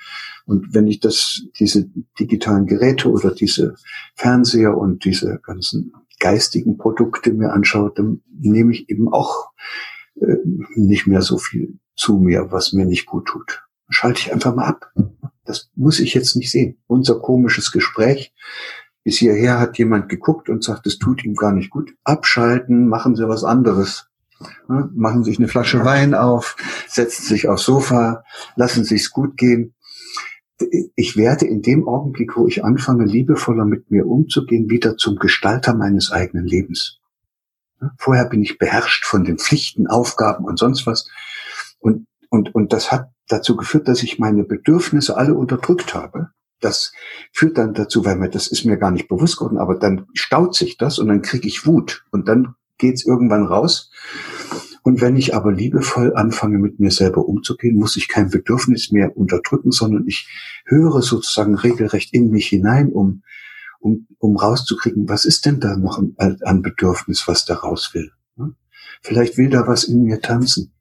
und 0.45 0.73
wenn 0.73 0.87
ich 0.87 0.99
das 0.99 1.43
diese 1.59 1.89
digitalen 2.19 2.65
Geräte 2.65 3.09
oder 3.09 3.31
diese 3.31 3.75
Fernseher 4.15 4.77
und 4.77 5.05
diese 5.05 5.39
ganzen 5.43 5.93
geistigen 6.19 6.77
Produkte 6.77 7.33
mir 7.33 7.53
anschaue, 7.53 7.91
dann 7.95 8.21
nehme 8.29 8.71
ich 8.73 8.89
eben 8.89 9.11
auch 9.11 9.51
äh, 10.19 10.37
nicht 10.75 11.07
mehr 11.07 11.21
so 11.21 11.37
viel 11.37 11.79
zu 11.95 12.17
mir, 12.17 12.51
was 12.51 12.73
mir 12.73 12.85
nicht 12.85 13.05
gut 13.05 13.27
tut. 13.27 13.63
Schalte 13.89 14.19
ich 14.19 14.33
einfach 14.33 14.53
mal 14.55 14.65
ab. 14.65 14.91
Das 15.45 15.71
muss 15.75 15.99
ich 15.99 16.13
jetzt 16.13 16.35
nicht 16.35 16.51
sehen. 16.51 16.77
Unser 16.85 17.19
komisches 17.19 17.71
Gespräch 17.71 18.33
Bis 19.03 19.17
hierher 19.17 19.59
hat 19.59 19.77
jemand 19.77 20.09
geguckt 20.09 20.49
und 20.49 20.63
sagt, 20.63 20.85
es 20.85 20.99
tut 20.99 21.23
ihm 21.23 21.33
gar 21.35 21.51
nicht 21.51 21.69
gut. 21.69 21.95
Abschalten, 22.03 22.87
machen 22.87 23.15
Sie 23.15 23.27
was 23.27 23.43
anderes. 23.43 24.07
Machen 24.67 25.23
sich 25.23 25.37
eine 25.37 25.47
Flasche 25.47 25.83
Wein 25.83 26.13
auf, 26.13 26.55
setzen 26.87 27.23
sich 27.23 27.47
aufs 27.47 27.63
Sofa, 27.63 28.23
lassen 28.55 28.83
sich's 28.83 29.11
gut 29.11 29.35
gehen. 29.35 29.73
Ich 30.95 31.15
werde 31.15 31.45
in 31.45 31.61
dem 31.61 31.87
Augenblick, 31.87 32.35
wo 32.35 32.47
ich 32.47 32.63
anfange, 32.63 33.05
liebevoller 33.05 33.65
mit 33.65 33.91
mir 33.91 34.05
umzugehen, 34.05 34.69
wieder 34.69 34.97
zum 34.97 35.15
Gestalter 35.15 35.73
meines 35.73 36.11
eigenen 36.11 36.45
Lebens. 36.45 36.99
Vorher 37.97 38.25
bin 38.25 38.41
ich 38.41 38.57
beherrscht 38.57 39.05
von 39.05 39.23
den 39.23 39.37
Pflichten, 39.37 39.87
Aufgaben 39.87 40.43
und 40.43 40.59
sonst 40.59 40.85
was. 40.85 41.07
Und, 41.79 42.07
und, 42.29 42.53
und 42.53 42.73
das 42.73 42.91
hat 42.91 43.09
dazu 43.27 43.55
geführt, 43.55 43.87
dass 43.87 44.03
ich 44.03 44.19
meine 44.19 44.43
Bedürfnisse 44.43 45.15
alle 45.15 45.33
unterdrückt 45.33 45.93
habe. 45.93 46.31
Das 46.59 46.91
führt 47.31 47.57
dann 47.57 47.73
dazu, 47.73 48.03
weil 48.03 48.17
mir 48.17 48.29
das 48.29 48.47
ist 48.47 48.65
mir 48.65 48.77
gar 48.77 48.91
nicht 48.91 49.07
bewusst 49.07 49.37
geworden, 49.37 49.57
aber 49.57 49.75
dann 49.75 50.07
staut 50.13 50.55
sich 50.55 50.77
das 50.77 50.99
und 50.99 51.07
dann 51.07 51.21
kriege 51.21 51.47
ich 51.47 51.65
Wut 51.65 52.03
und 52.11 52.27
dann 52.27 52.55
geht's 52.77 53.05
irgendwann 53.05 53.45
raus. 53.45 53.91
Und 54.83 55.01
wenn 55.01 55.15
ich 55.15 55.35
aber 55.35 55.51
liebevoll 55.51 56.13
anfange, 56.15 56.57
mit 56.57 56.79
mir 56.79 56.91
selber 56.91 57.27
umzugehen, 57.27 57.77
muss 57.77 57.97
ich 57.97 58.07
kein 58.07 58.29
Bedürfnis 58.29 58.91
mehr 58.91 59.15
unterdrücken, 59.17 59.71
sondern 59.71 60.07
ich 60.07 60.27
höre 60.65 61.01
sozusagen 61.01 61.55
regelrecht 61.55 62.13
in 62.13 62.29
mich 62.29 62.47
hinein, 62.47 62.91
um, 62.91 63.23
um, 63.79 64.07
um 64.19 64.37
rauszukriegen, 64.37 65.09
was 65.09 65.25
ist 65.25 65.45
denn 65.45 65.59
da 65.59 65.77
noch 65.77 66.01
an 66.17 66.61
Bedürfnis, 66.61 67.27
was 67.27 67.45
da 67.45 67.55
raus 67.55 67.91
will. 67.93 68.11
Vielleicht 69.01 69.37
will 69.37 69.49
da 69.49 69.67
was 69.67 69.85
in 69.85 70.03
mir 70.03 70.21
tanzen. 70.21 70.73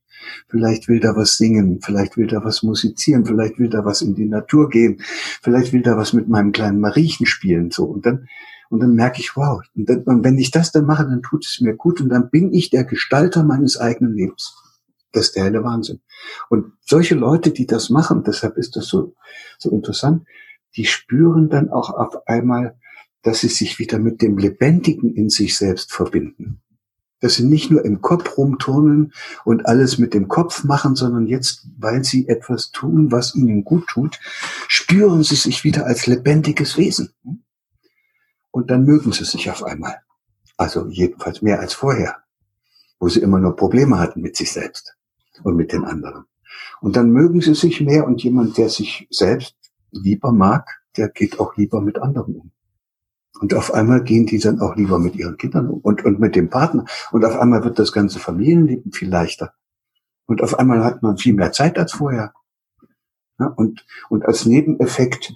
Vielleicht 0.49 0.89
will 0.89 1.01
da 1.01 1.17
was 1.17 1.37
singen, 1.37 1.81
vielleicht 1.81 2.17
will 2.17 2.27
da 2.27 2.45
was 2.45 2.63
musizieren, 2.63 3.25
vielleicht 3.25 3.59
will 3.59 3.69
da 3.69 3.85
was 3.85 4.03
in 4.03 4.15
die 4.15 4.27
Natur 4.27 4.69
gehen, 4.69 5.01
vielleicht 5.43 5.73
will 5.73 5.83
da 5.83 5.97
was 5.97 6.13
mit 6.13 6.29
meinem 6.29 6.53
kleinen 6.53 6.81
Mariechen 6.81 7.25
spielen, 7.25 7.71
so. 7.71 7.85
Und 7.85 8.05
dann, 8.05 8.29
und 8.71 8.81
dann 8.81 8.95
merke 8.95 9.21
ich, 9.21 9.37
wow. 9.37 9.63
Und, 9.75 9.89
wenn 10.25 10.39
ich 10.39 10.51
das 10.51 10.73
dann 10.73 10.87
mache, 10.87 11.05
dann 11.05 11.23
tut 11.23 11.45
es 11.45 11.61
mir 11.61 11.75
gut 11.75 12.01
und 12.01 12.09
dann 12.09 12.31
bin 12.31 12.53
ich 12.53 12.71
der 12.71 12.85
Gestalter 12.85 13.45
meines 13.45 13.79
eigenen 13.79 14.15
Lebens. 14.15 14.57
Das 15.13 15.27
ist 15.27 15.37
der 15.37 15.45
helle 15.45 15.65
Wahnsinn. 15.65 16.01
Und 16.49 16.73
solche 16.85 17.15
Leute, 17.15 17.51
die 17.51 17.67
das 17.67 17.91
machen, 17.91 18.25
deshalb 18.25 18.57
ist 18.57 18.77
das 18.77 18.87
so, 18.87 19.15
so 19.59 19.71
interessant, 19.71 20.27
die 20.77 20.85
spüren 20.85 21.49
dann 21.49 21.71
auch 21.71 21.91
auf 21.91 22.27
einmal, 22.27 22.77
dass 23.23 23.41
sie 23.41 23.49
sich 23.49 23.79
wieder 23.79 23.99
mit 23.99 24.23
dem 24.23 24.37
Lebendigen 24.39 25.15
in 25.15 25.29
sich 25.29 25.57
selbst 25.57 25.93
verbinden 25.93 26.61
dass 27.21 27.35
sie 27.35 27.45
nicht 27.45 27.71
nur 27.71 27.85
im 27.85 28.01
Kopf 28.01 28.37
rumturnen 28.39 29.13
und 29.45 29.67
alles 29.67 29.99
mit 29.99 30.15
dem 30.15 30.29
Kopf 30.29 30.65
machen, 30.65 30.95
sondern 30.95 31.27
jetzt, 31.27 31.67
weil 31.79 32.05
sie 32.05 32.29
etwas 32.29 32.71
tun, 32.71 33.11
was 33.11 33.35
ihnen 33.35 33.65
gut 33.65 33.87
tut, 33.89 34.21
spüren 34.69 35.23
sie 35.23 35.37
sich 35.37 35.65
wieder 35.65 35.87
als 35.87 36.07
lebendiges 36.07 36.77
Wesen. 36.77 37.11
Und 38.51 38.71
dann 38.71 38.85
mögen 38.85 39.13
sie 39.13 39.25
sich 39.25 39.51
auf 39.51 39.63
einmal. 39.63 39.97
Also 40.57 40.89
jedenfalls 40.89 41.43
mehr 41.43 41.61
als 41.61 41.75
vorher, 41.75 42.17
wo 42.99 43.09
sie 43.09 43.21
immer 43.21 43.39
nur 43.39 43.55
Probleme 43.55 43.99
hatten 43.99 44.21
mit 44.21 44.37
sich 44.37 44.53
selbst 44.53 44.97
und 45.45 45.57
mit 45.57 45.73
den 45.73 45.85
anderen. 45.85 46.25
Und 46.81 46.97
dann 46.97 47.11
mögen 47.11 47.41
sie 47.41 47.55
sich 47.55 47.81
mehr 47.81 48.07
und 48.07 48.23
jemand, 48.23 48.59
der 48.59 48.69
sich 48.69 49.07
selbst 49.11 49.57
lieber 49.91 50.33
mag, 50.33 50.83
der 50.97 51.09
geht 51.09 51.39
auch 51.39 51.57
lieber 51.57 51.81
mit 51.81 51.99
anderen 51.99 52.35
um. 52.37 52.51
Und 53.41 53.55
auf 53.55 53.73
einmal 53.73 54.03
gehen 54.03 54.27
die 54.27 54.39
dann 54.39 54.61
auch 54.61 54.75
lieber 54.75 54.99
mit 54.99 55.15
ihren 55.15 55.37
Kindern 55.37 55.69
um 55.69 55.79
und, 55.81 56.05
und 56.05 56.19
mit 56.19 56.35
dem 56.35 56.51
Partner. 56.51 56.85
Und 57.13 57.25
auf 57.25 57.39
einmal 57.39 57.63
wird 57.63 57.79
das 57.79 57.93
ganze 57.93 58.19
Familienleben 58.19 58.93
viel 58.93 59.09
leichter. 59.09 59.53
Und 60.27 60.43
auf 60.43 60.59
einmal 60.59 60.85
hat 60.85 61.03
man 61.03 61.19
viel 61.19 61.35
mehr 61.35 61.53
Zeit 61.53 61.79
als 61.79 61.93
vorher. 61.93 62.35
Ja, 63.39 63.47
und, 63.47 63.87
und 64.09 64.27
als 64.27 64.47
Nebeneffekt 64.47 65.35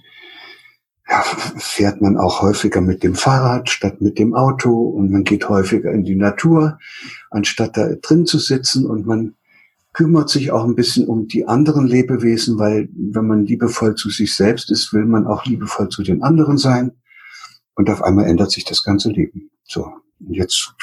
ja, 1.09 1.21
fährt 1.57 2.01
man 2.01 2.17
auch 2.17 2.41
häufiger 2.41 2.81
mit 2.81 3.03
dem 3.03 3.15
Fahrrad 3.15 3.69
statt 3.69 4.01
mit 4.01 4.17
dem 4.17 4.33
Auto 4.33 4.71
und 4.71 5.11
man 5.11 5.23
geht 5.23 5.49
häufiger 5.49 5.91
in 5.91 6.03
die 6.03 6.15
Natur, 6.15 6.79
anstatt 7.29 7.77
da 7.77 7.95
drin 8.01 8.25
zu 8.25 8.39
sitzen 8.39 8.85
und 8.85 9.05
man 9.05 9.35
kümmert 9.91 10.29
sich 10.29 10.51
auch 10.51 10.63
ein 10.63 10.75
bisschen 10.75 11.07
um 11.07 11.27
die 11.27 11.47
anderen 11.47 11.85
Lebewesen, 11.87 12.57
weil 12.57 12.89
wenn 12.95 13.27
man 13.27 13.45
liebevoll 13.45 13.95
zu 13.95 14.09
sich 14.09 14.35
selbst 14.35 14.71
ist, 14.71 14.91
will 14.93 15.05
man 15.05 15.27
auch 15.27 15.45
liebevoll 15.45 15.89
zu 15.89 16.03
den 16.03 16.23
anderen 16.23 16.57
sein. 16.57 16.91
Und 17.75 17.89
auf 17.89 18.01
einmal 18.01 18.25
ändert 18.25 18.51
sich 18.51 18.65
das 18.65 18.83
ganze 18.83 19.09
Leben. 19.09 19.51
So. 19.63 19.93
Und 20.19 20.33
jetzt 20.33 20.73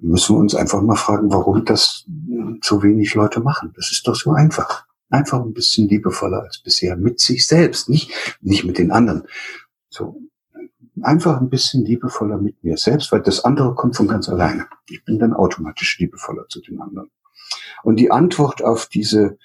müssen 0.00 0.34
wir 0.34 0.40
uns 0.40 0.54
einfach 0.54 0.82
mal 0.82 0.96
fragen, 0.96 1.30
warum 1.30 1.64
das 1.64 2.04
so 2.62 2.82
wenig 2.82 3.14
Leute 3.14 3.40
machen. 3.40 3.72
Das 3.76 3.92
ist 3.92 4.06
doch 4.06 4.14
so 4.14 4.32
einfach. 4.32 4.87
Einfach 5.10 5.40
ein 5.40 5.54
bisschen 5.54 5.88
liebevoller 5.88 6.42
als 6.42 6.58
bisher 6.58 6.96
mit 6.96 7.20
sich 7.20 7.46
selbst, 7.46 7.88
nicht, 7.88 8.12
nicht 8.40 8.64
mit 8.64 8.78
den 8.78 8.90
anderen. 8.90 9.24
So. 9.88 10.20
Einfach 11.02 11.40
ein 11.40 11.48
bisschen 11.48 11.84
liebevoller 11.84 12.38
mit 12.38 12.62
mir 12.64 12.76
selbst, 12.76 13.12
weil 13.12 13.22
das 13.22 13.44
andere 13.44 13.74
kommt 13.74 13.96
von 13.96 14.08
ganz 14.08 14.28
alleine. 14.28 14.66
Ich 14.88 15.04
bin 15.04 15.18
dann 15.18 15.32
automatisch 15.32 15.98
liebevoller 15.98 16.46
zu 16.48 16.60
den 16.60 16.80
anderen. 16.80 17.10
Und 17.82 17.96
die 17.96 18.10
Antwort 18.10 18.62
auf 18.62 18.86
diese 18.86 19.38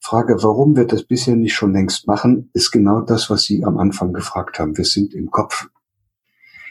Frage, 0.00 0.42
warum 0.42 0.76
wir 0.76 0.86
das 0.86 1.04
bisher 1.04 1.36
nicht 1.36 1.54
schon 1.54 1.72
längst 1.72 2.06
machen, 2.06 2.50
ist 2.52 2.70
genau 2.70 3.00
das, 3.00 3.30
was 3.30 3.44
Sie 3.44 3.64
am 3.64 3.78
Anfang 3.78 4.12
gefragt 4.12 4.58
haben. 4.58 4.76
Wir 4.76 4.84
sind 4.84 5.14
im 5.14 5.30
Kopf. 5.30 5.68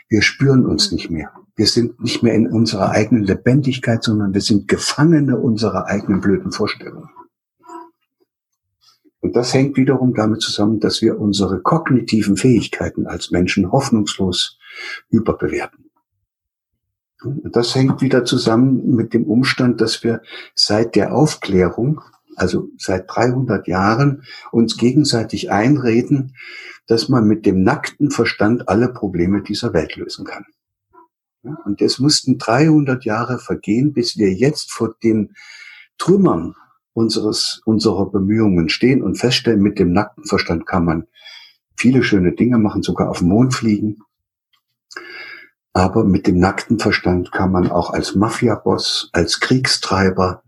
Wir 0.07 0.21
spüren 0.21 0.65
uns 0.65 0.91
nicht 0.91 1.09
mehr. 1.09 1.31
Wir 1.55 1.67
sind 1.67 1.99
nicht 2.01 2.21
mehr 2.21 2.33
in 2.33 2.47
unserer 2.51 2.91
eigenen 2.91 3.23
Lebendigkeit, 3.23 4.03
sondern 4.03 4.33
wir 4.33 4.41
sind 4.41 4.67
Gefangene 4.67 5.37
unserer 5.37 5.87
eigenen 5.87 6.21
blöden 6.21 6.51
Vorstellungen. 6.51 7.09
Und 9.25 9.35
das 9.35 9.55
hängt 9.55 9.75
wiederum 9.75 10.13
damit 10.13 10.43
zusammen, 10.43 10.79
dass 10.79 11.01
wir 11.01 11.19
unsere 11.19 11.59
kognitiven 11.59 12.37
Fähigkeiten 12.37 13.07
als 13.07 13.31
Menschen 13.31 13.71
hoffnungslos 13.71 14.59
überbewerten. 15.09 15.89
Und 17.23 17.55
das 17.55 17.73
hängt 17.73 18.03
wieder 18.03 18.23
zusammen 18.23 18.95
mit 18.95 19.15
dem 19.15 19.23
Umstand, 19.23 19.81
dass 19.81 20.03
wir 20.03 20.21
seit 20.53 20.93
der 20.93 21.15
Aufklärung 21.15 22.01
also 22.35 22.69
seit 22.77 23.05
300 23.09 23.67
Jahren, 23.67 24.21
uns 24.51 24.77
gegenseitig 24.77 25.51
einreden, 25.51 26.35
dass 26.85 27.09
man 27.09 27.25
mit 27.25 27.47
dem 27.47 27.63
nackten 27.63 28.11
Verstand 28.11 28.69
alle 28.69 28.89
Probleme 28.89 29.41
dieser 29.41 29.73
Welt 29.73 29.95
lösen 29.95 30.23
kann. 30.25 30.45
und 31.65 31.81
es 31.81 31.97
mussten 31.97 32.37
300 32.37 33.05
Jahre 33.05 33.39
vergehen, 33.39 33.91
bis 33.91 34.17
wir 34.17 34.31
jetzt 34.31 34.71
vor 34.71 34.93
den 35.01 35.33
Trümmern 35.97 36.53
unseres, 36.95 37.61
unserer 37.65 38.09
Bemühungen 38.09 38.69
stehen 38.69 39.03
und 39.03 39.15
feststellen, 39.15 39.61
mit 39.61 39.77
dem 39.77 39.91
nackten 39.91 40.23
Verstand 40.25 40.65
kann 40.65 40.85
man 40.85 41.07
viele 41.77 42.03
schöne 42.03 42.31
Dinge 42.31 42.57
machen, 42.57 42.81
sogar 42.81 43.09
auf 43.09 43.19
den 43.19 43.27
Mond 43.27 43.53
fliegen. 43.53 43.97
Aber 45.73 46.05
mit 46.05 46.25
dem 46.25 46.39
nackten 46.39 46.79
Verstand 46.79 47.33
kann 47.33 47.51
man 47.51 47.69
auch 47.69 47.89
als 47.91 48.15
Mafiaboss, 48.15 49.09
als 49.11 49.41
Kriegstreiber, 49.41 50.43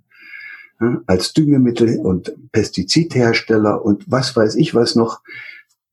als 1.05 1.33
Düngemittel 1.33 1.99
und 1.99 2.33
Pestizidhersteller 2.53 3.83
und 3.83 4.09
was 4.09 4.35
weiß 4.35 4.55
ich 4.55 4.73
was 4.73 4.95
noch 4.95 5.21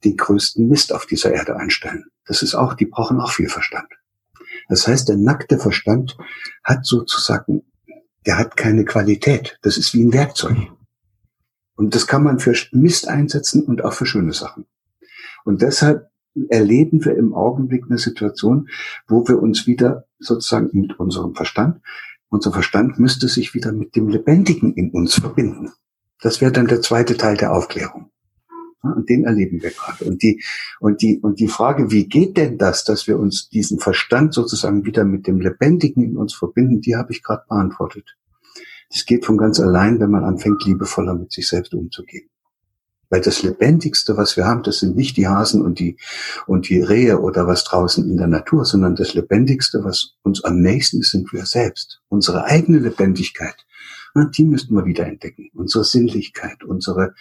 den 0.04 0.16
größten 0.16 0.68
Mist 0.68 0.92
auf 0.92 1.06
dieser 1.06 1.32
Erde 1.32 1.56
einstellen. 1.56 2.04
Das 2.26 2.42
ist 2.42 2.54
auch, 2.54 2.74
die 2.74 2.86
brauchen 2.86 3.20
auch 3.20 3.32
viel 3.32 3.48
Verstand. 3.48 3.88
Das 4.68 4.86
heißt, 4.86 5.08
der 5.08 5.16
nackte 5.16 5.58
Verstand 5.58 6.16
hat 6.62 6.86
sozusagen, 6.86 7.62
der 8.26 8.38
hat 8.38 8.56
keine 8.56 8.84
Qualität. 8.84 9.58
Das 9.62 9.76
ist 9.76 9.94
wie 9.94 10.04
ein 10.04 10.12
Werkzeug. 10.12 10.56
Und 11.76 11.94
das 11.94 12.06
kann 12.06 12.22
man 12.22 12.38
für 12.38 12.54
Mist 12.72 13.08
einsetzen 13.08 13.64
und 13.64 13.84
auch 13.84 13.92
für 13.92 14.06
schöne 14.06 14.32
Sachen. 14.32 14.66
Und 15.44 15.62
deshalb 15.62 16.10
erleben 16.48 17.04
wir 17.04 17.16
im 17.16 17.34
Augenblick 17.34 17.84
eine 17.88 17.98
Situation, 17.98 18.68
wo 19.06 19.26
wir 19.28 19.40
uns 19.40 19.66
wieder 19.66 20.06
sozusagen 20.18 20.70
mit 20.72 20.98
unserem 20.98 21.34
Verstand 21.34 21.80
unser 22.34 22.50
Verstand 22.50 22.98
müsste 22.98 23.28
sich 23.28 23.54
wieder 23.54 23.70
mit 23.70 23.94
dem 23.94 24.08
Lebendigen 24.08 24.74
in 24.74 24.90
uns 24.90 25.14
verbinden. 25.14 25.70
Das 26.20 26.40
wäre 26.40 26.50
dann 26.50 26.66
der 26.66 26.82
zweite 26.82 27.16
Teil 27.16 27.36
der 27.36 27.52
Aufklärung. 27.52 28.10
Und 28.92 29.08
den 29.08 29.24
erleben 29.24 29.62
wir 29.62 29.70
gerade. 29.70 30.04
Und 30.04 30.22
die, 30.22 30.42
und 30.80 31.02
die, 31.02 31.20
und 31.20 31.40
die 31.40 31.48
Frage, 31.48 31.90
wie 31.90 32.06
geht 32.06 32.36
denn 32.36 32.58
das, 32.58 32.84
dass 32.84 33.06
wir 33.06 33.18
uns 33.18 33.48
diesen 33.48 33.78
Verstand 33.78 34.34
sozusagen 34.34 34.84
wieder 34.84 35.04
mit 35.04 35.26
dem 35.26 35.40
Lebendigen 35.40 36.02
in 36.02 36.16
uns 36.16 36.34
verbinden, 36.34 36.80
die 36.80 36.96
habe 36.96 37.12
ich 37.12 37.22
gerade 37.22 37.44
beantwortet. 37.48 38.16
Das 38.90 39.06
geht 39.06 39.24
von 39.24 39.38
ganz 39.38 39.60
allein, 39.60 39.98
wenn 40.00 40.10
man 40.10 40.24
anfängt, 40.24 40.64
liebevoller 40.64 41.14
mit 41.14 41.32
sich 41.32 41.48
selbst 41.48 41.74
umzugehen. 41.74 42.28
Weil 43.10 43.20
das 43.20 43.42
Lebendigste, 43.42 44.16
was 44.16 44.36
wir 44.36 44.44
haben, 44.44 44.62
das 44.62 44.78
sind 44.78 44.96
nicht 44.96 45.16
die 45.16 45.28
Hasen 45.28 45.62
und 45.62 45.78
die, 45.78 45.98
und 46.46 46.68
die 46.68 46.80
Rehe 46.80 47.20
oder 47.20 47.46
was 47.46 47.64
draußen 47.64 48.08
in 48.08 48.16
der 48.16 48.26
Natur, 48.26 48.64
sondern 48.64 48.96
das 48.96 49.14
Lebendigste, 49.14 49.84
was 49.84 50.14
uns 50.22 50.42
am 50.42 50.60
nächsten 50.60 51.00
ist, 51.00 51.10
sind 51.10 51.32
wir 51.32 51.46
selbst. 51.46 52.00
Unsere 52.08 52.44
eigene 52.44 52.78
Lebendigkeit. 52.78 53.56
Die 54.16 54.44
müssten 54.44 54.76
wir 54.76 54.84
wieder 54.84 55.06
entdecken. 55.06 55.50
Unsere 55.54 55.82
Sinnlichkeit, 55.82 56.62
unsere 56.62 57.14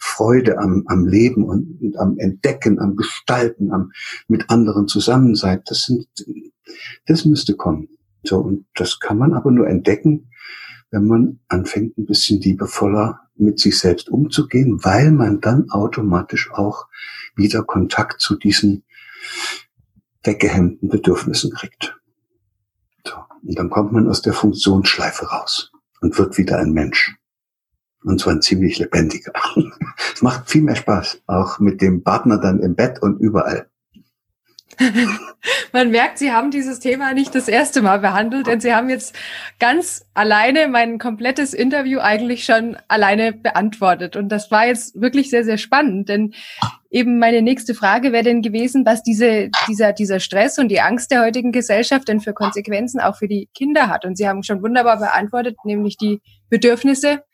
Freude 0.00 0.58
am, 0.58 0.84
am 0.86 1.06
Leben 1.06 1.44
und, 1.44 1.78
und 1.82 1.98
am 1.98 2.16
Entdecken, 2.18 2.78
am 2.78 2.96
Gestalten, 2.96 3.70
am 3.70 3.92
mit 4.28 4.48
anderen 4.48 4.88
zusammen 4.88 5.34
sein. 5.34 5.60
Das 5.66 5.82
sind, 5.82 6.06
das 7.06 7.26
müsste 7.26 7.54
kommen. 7.54 7.88
So. 8.24 8.38
Und 8.38 8.64
das 8.74 8.98
kann 8.98 9.18
man 9.18 9.34
aber 9.34 9.50
nur 9.50 9.68
entdecken, 9.68 10.30
wenn 10.90 11.06
man 11.06 11.40
anfängt, 11.48 11.98
ein 11.98 12.06
bisschen 12.06 12.40
liebevoller 12.40 13.20
mit 13.36 13.60
sich 13.60 13.78
selbst 13.78 14.08
umzugehen, 14.08 14.82
weil 14.82 15.12
man 15.12 15.42
dann 15.42 15.68
automatisch 15.68 16.50
auch 16.50 16.86
wieder 17.36 17.62
Kontakt 17.62 18.22
zu 18.22 18.36
diesen 18.36 18.84
weggehemmten 20.22 20.88
Bedürfnissen 20.88 21.52
kriegt. 21.52 22.00
So. 23.06 23.16
Und 23.42 23.58
dann 23.58 23.68
kommt 23.68 23.92
man 23.92 24.08
aus 24.08 24.22
der 24.22 24.32
Funktionsschleife 24.32 25.26
raus 25.26 25.72
und 26.00 26.18
wird 26.18 26.38
wieder 26.38 26.58
ein 26.58 26.72
Mensch. 26.72 27.16
Und 28.02 28.20
zwar 28.20 28.34
ein 28.34 28.42
ziemlich 28.42 28.78
lebendiger. 28.78 29.32
es 30.14 30.22
macht 30.22 30.48
viel 30.48 30.62
mehr 30.62 30.76
Spaß, 30.76 31.22
auch 31.26 31.58
mit 31.58 31.80
dem 31.82 32.02
Partner 32.02 32.38
dann 32.38 32.60
im 32.60 32.74
Bett 32.74 33.02
und 33.02 33.18
überall. 33.18 33.68
Man 35.72 35.90
merkt, 35.90 36.18
Sie 36.18 36.32
haben 36.32 36.50
dieses 36.50 36.80
Thema 36.80 37.12
nicht 37.12 37.34
das 37.34 37.48
erste 37.48 37.82
Mal 37.82 37.98
behandelt, 37.98 38.46
denn 38.46 38.60
Sie 38.60 38.72
haben 38.74 38.88
jetzt 38.88 39.14
ganz 39.58 40.06
alleine 40.14 40.68
mein 40.68 40.98
komplettes 40.98 41.52
Interview 41.52 42.00
eigentlich 42.00 42.44
schon 42.44 42.76
alleine 42.86 43.32
beantwortet. 43.32 44.16
Und 44.16 44.28
das 44.28 44.50
war 44.50 44.66
jetzt 44.66 45.00
wirklich 45.00 45.30
sehr, 45.30 45.44
sehr 45.44 45.58
spannend, 45.58 46.08
denn 46.08 46.34
eben 46.90 47.18
meine 47.18 47.42
nächste 47.42 47.74
Frage 47.74 48.12
wäre 48.12 48.24
denn 48.24 48.42
gewesen, 48.42 48.86
was 48.86 49.02
diese, 49.02 49.50
dieser, 49.66 49.92
dieser 49.92 50.20
Stress 50.20 50.58
und 50.58 50.68
die 50.68 50.80
Angst 50.80 51.10
der 51.10 51.22
heutigen 51.22 51.52
Gesellschaft 51.52 52.08
denn 52.08 52.20
für 52.20 52.32
Konsequenzen 52.32 53.00
auch 53.00 53.16
für 53.16 53.28
die 53.28 53.48
Kinder 53.54 53.88
hat. 53.88 54.04
Und 54.04 54.16
Sie 54.16 54.28
haben 54.28 54.42
schon 54.42 54.62
wunderbar 54.62 54.98
beantwortet, 54.98 55.56
nämlich 55.64 55.96
die 55.96 56.20
Bedürfnisse 56.48 57.24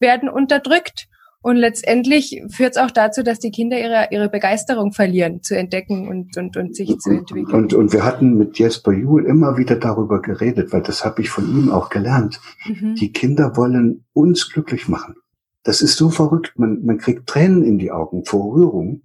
werden 0.00 0.28
unterdrückt. 0.28 1.08
Und 1.44 1.56
letztendlich 1.56 2.42
führt 2.48 2.70
es 2.70 2.76
auch 2.78 2.90
dazu, 2.90 3.22
dass 3.22 3.38
die 3.38 3.50
Kinder 3.50 3.78
ihre, 3.78 4.08
ihre 4.10 4.30
Begeisterung 4.30 4.94
verlieren, 4.94 5.42
zu 5.42 5.54
entdecken 5.54 6.08
und, 6.08 6.34
und, 6.38 6.56
und 6.56 6.74
sich 6.74 6.98
zu 6.98 7.10
entwickeln. 7.10 7.54
Und, 7.54 7.74
und 7.74 7.92
wir 7.92 8.02
hatten 8.02 8.38
mit 8.38 8.58
Jesper 8.58 8.92
Juhl 8.92 9.26
immer 9.26 9.58
wieder 9.58 9.76
darüber 9.76 10.22
geredet, 10.22 10.72
weil 10.72 10.80
das 10.80 11.04
habe 11.04 11.20
ich 11.20 11.28
von 11.28 11.46
ihm 11.46 11.70
auch 11.70 11.90
gelernt. 11.90 12.40
Mhm. 12.64 12.94
Die 12.94 13.12
Kinder 13.12 13.58
wollen 13.58 14.06
uns 14.14 14.48
glücklich 14.48 14.88
machen. 14.88 15.16
Das 15.64 15.82
ist 15.82 15.98
so 15.98 16.08
verrückt. 16.08 16.54
Man, 16.56 16.82
man 16.82 16.96
kriegt 16.96 17.26
Tränen 17.26 17.62
in 17.62 17.76
die 17.76 17.92
Augen 17.92 18.24
vor 18.24 18.54
Rührung, 18.54 19.02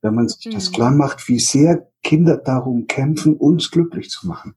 wenn 0.00 0.14
man 0.14 0.26
sich 0.26 0.46
mhm. 0.46 0.52
das 0.52 0.72
klar 0.72 0.92
macht, 0.92 1.28
wie 1.28 1.38
sehr 1.38 1.86
Kinder 2.02 2.38
darum 2.38 2.86
kämpfen, 2.86 3.36
uns 3.36 3.70
glücklich 3.70 4.08
zu 4.08 4.26
machen. 4.26 4.54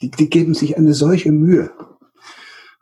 Die, 0.00 0.10
die 0.10 0.30
geben 0.30 0.54
sich 0.54 0.78
eine 0.78 0.94
solche 0.94 1.30
Mühe. 1.30 1.70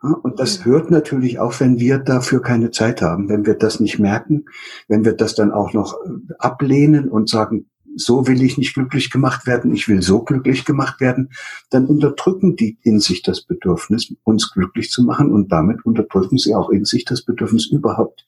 Und 0.01 0.39
das 0.39 0.65
hört 0.65 0.91
natürlich 0.91 1.41
auch, 1.41 1.59
wenn 1.59 1.81
wir 1.81 1.99
dafür 1.99 2.41
keine 2.41 2.71
Zeit 2.71 3.03
haben, 3.03 3.29
wenn 3.29 3.47
wir 3.47 3.55
das 3.55 3.81
nicht 3.81 3.99
merken, 3.99 4.45
wenn 4.87 5.05
wir 5.05 5.13
das 5.13 5.35
dann 5.35 5.51
auch 5.51 5.73
noch 5.73 5.95
äh, 6.05 6.35
ablehnen 6.39 7.09
und 7.09 7.29
sagen, 7.29 7.67
so 7.97 8.29
will 8.29 8.43
ich 8.43 8.59
nicht 8.59 8.75
glücklich 8.75 9.11
gemacht 9.11 9.47
werden, 9.47 9.75
ich 9.75 9.89
will 9.89 10.03
so 10.03 10.23
glücklich 10.23 10.65
gemacht 10.65 11.01
werden, 11.01 11.31
dann 11.71 11.87
unterdrücken 11.87 12.55
die 12.55 12.79
in 12.83 13.01
sich 13.01 13.23
das 13.23 13.43
Bedürfnis, 13.43 14.15
uns 14.23 14.53
glücklich 14.53 14.91
zu 14.91 15.03
machen 15.03 15.33
und 15.33 15.51
damit 15.51 15.85
unterdrücken 15.85 16.39
sie 16.39 16.55
auch 16.55 16.71
in 16.71 16.85
sich 16.85 17.05
das 17.05 17.23
Bedürfnis, 17.23 17.67
überhaupt 17.67 18.25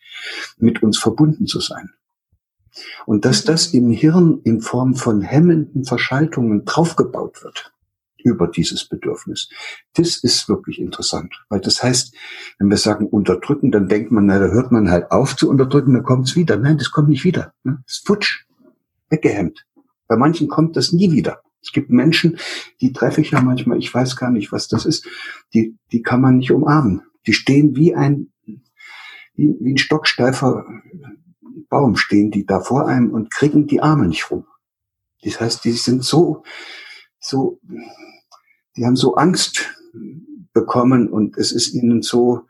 mit 0.58 0.82
uns 0.82 0.98
verbunden 0.98 1.46
zu 1.46 1.60
sein. 1.60 1.90
Und 3.06 3.24
dass 3.24 3.44
das 3.44 3.72
im 3.74 3.90
Hirn 3.90 4.40
in 4.44 4.60
Form 4.60 4.94
von 4.94 5.22
hemmenden 5.22 5.84
Verschaltungen 5.84 6.64
draufgebaut 6.64 7.42
wird, 7.44 7.72
über 8.24 8.48
dieses 8.48 8.88
Bedürfnis. 8.88 9.48
Das 9.94 10.16
ist 10.18 10.48
wirklich 10.48 10.80
interessant, 10.80 11.34
weil 11.48 11.60
das 11.60 11.82
heißt, 11.82 12.14
wenn 12.58 12.68
wir 12.68 12.76
sagen 12.76 13.06
unterdrücken, 13.06 13.70
dann 13.70 13.88
denkt 13.88 14.10
man, 14.10 14.26
na, 14.26 14.38
da 14.38 14.46
hört 14.46 14.72
man 14.72 14.90
halt 14.90 15.10
auf 15.10 15.36
zu 15.36 15.48
unterdrücken, 15.48 15.94
dann 15.94 16.02
kommt 16.02 16.28
es 16.28 16.36
wieder. 16.36 16.56
Nein, 16.56 16.78
das 16.78 16.90
kommt 16.90 17.08
nicht 17.08 17.24
wieder. 17.24 17.52
Das 17.64 17.74
ist 17.86 18.06
futsch, 18.06 18.44
weggehemmt. 19.08 19.66
Bei 20.08 20.16
manchen 20.16 20.48
kommt 20.48 20.76
das 20.76 20.92
nie 20.92 21.12
wieder. 21.12 21.42
Es 21.62 21.72
gibt 21.72 21.90
Menschen, 21.90 22.38
die 22.80 22.92
treffe 22.92 23.20
ich 23.20 23.32
ja 23.32 23.42
manchmal, 23.42 23.78
ich 23.78 23.92
weiß 23.92 24.16
gar 24.16 24.30
nicht, 24.30 24.50
was 24.50 24.68
das 24.68 24.86
ist, 24.86 25.06
die, 25.52 25.76
die 25.92 26.02
kann 26.02 26.20
man 26.20 26.38
nicht 26.38 26.52
umarmen. 26.52 27.02
Die 27.26 27.34
stehen 27.34 27.76
wie 27.76 27.94
ein, 27.94 28.32
wie, 28.44 28.62
wie 29.60 29.72
ein 29.72 29.78
stocksteifer 29.78 30.64
Baum 31.70 31.96
stehen 31.96 32.30
die 32.30 32.44
da 32.44 32.60
vor 32.60 32.86
einem 32.86 33.10
und 33.10 33.30
kriegen 33.30 33.66
die 33.66 33.80
Arme 33.80 34.06
nicht 34.06 34.30
rum. 34.30 34.44
Das 35.22 35.40
heißt, 35.40 35.64
die 35.64 35.72
sind 35.72 36.04
so, 36.04 36.42
so 37.20 37.60
die 38.76 38.86
haben 38.86 38.96
so 38.96 39.14
Angst 39.14 39.74
bekommen 40.52 41.08
und 41.08 41.36
es 41.36 41.52
ist 41.52 41.74
ihnen 41.74 42.02
so 42.02 42.42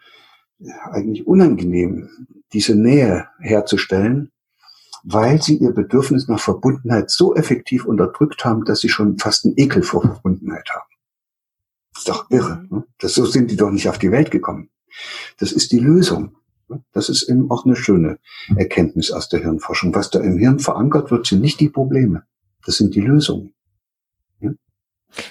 eigentlich 0.91 1.27
unangenehm, 1.27 2.09
diese 2.53 2.75
Nähe 2.75 3.29
herzustellen, 3.41 4.31
weil 5.03 5.41
sie 5.41 5.57
ihr 5.57 5.73
Bedürfnis 5.73 6.29
nach 6.29 6.41
Verbundenheit 6.41 7.11
so 7.11 7.35
effektiv 7.35 7.87
unterdrückt 7.87 8.45
haben, 8.45 8.65
dass 8.65 8.81
sie 8.81 8.89
schon 8.89 9.19
fast 9.19 9.45
einen 9.45 9.57
Ekel 9.57 9.83
vor 9.83 10.03
Verbundenheit 10.03 10.69
haben. 10.71 10.89
Das 11.93 12.03
ist 12.03 12.09
doch 12.09 12.31
irre. 12.31 12.57
Mhm. 12.57 12.77
Ne? 12.77 12.85
Das, 12.99 13.15
so 13.15 13.25
sind 13.25 13.51
die 13.51 13.57
doch 13.57 13.71
nicht 13.71 13.89
auf 13.89 13.99
die 13.99 14.11
Welt 14.11 14.31
gekommen. 14.31 14.71
Das 15.39 15.53
ist 15.53 15.73
die 15.73 15.79
Lösung. 15.79 16.37
Ne? 16.69 16.83
Das 16.93 17.09
ist 17.09 17.29
eben 17.29 17.51
auch 17.51 17.65
eine 17.65 17.77
schöne 17.77 18.19
Erkenntnis 18.55 19.11
aus 19.11 19.29
der 19.29 19.41
Hirnforschung. 19.41 19.95
Was 19.95 20.11
da 20.11 20.21
im 20.21 20.37
Hirn 20.37 20.59
verankert 20.59 21.11
wird, 21.11 21.27
sind 21.27 21.41
nicht 21.41 21.61
die 21.61 21.71
Probleme. 21.71 22.25
Das 22.65 22.77
sind 22.77 22.95
die 22.95 23.01
Lösungen. 23.01 23.55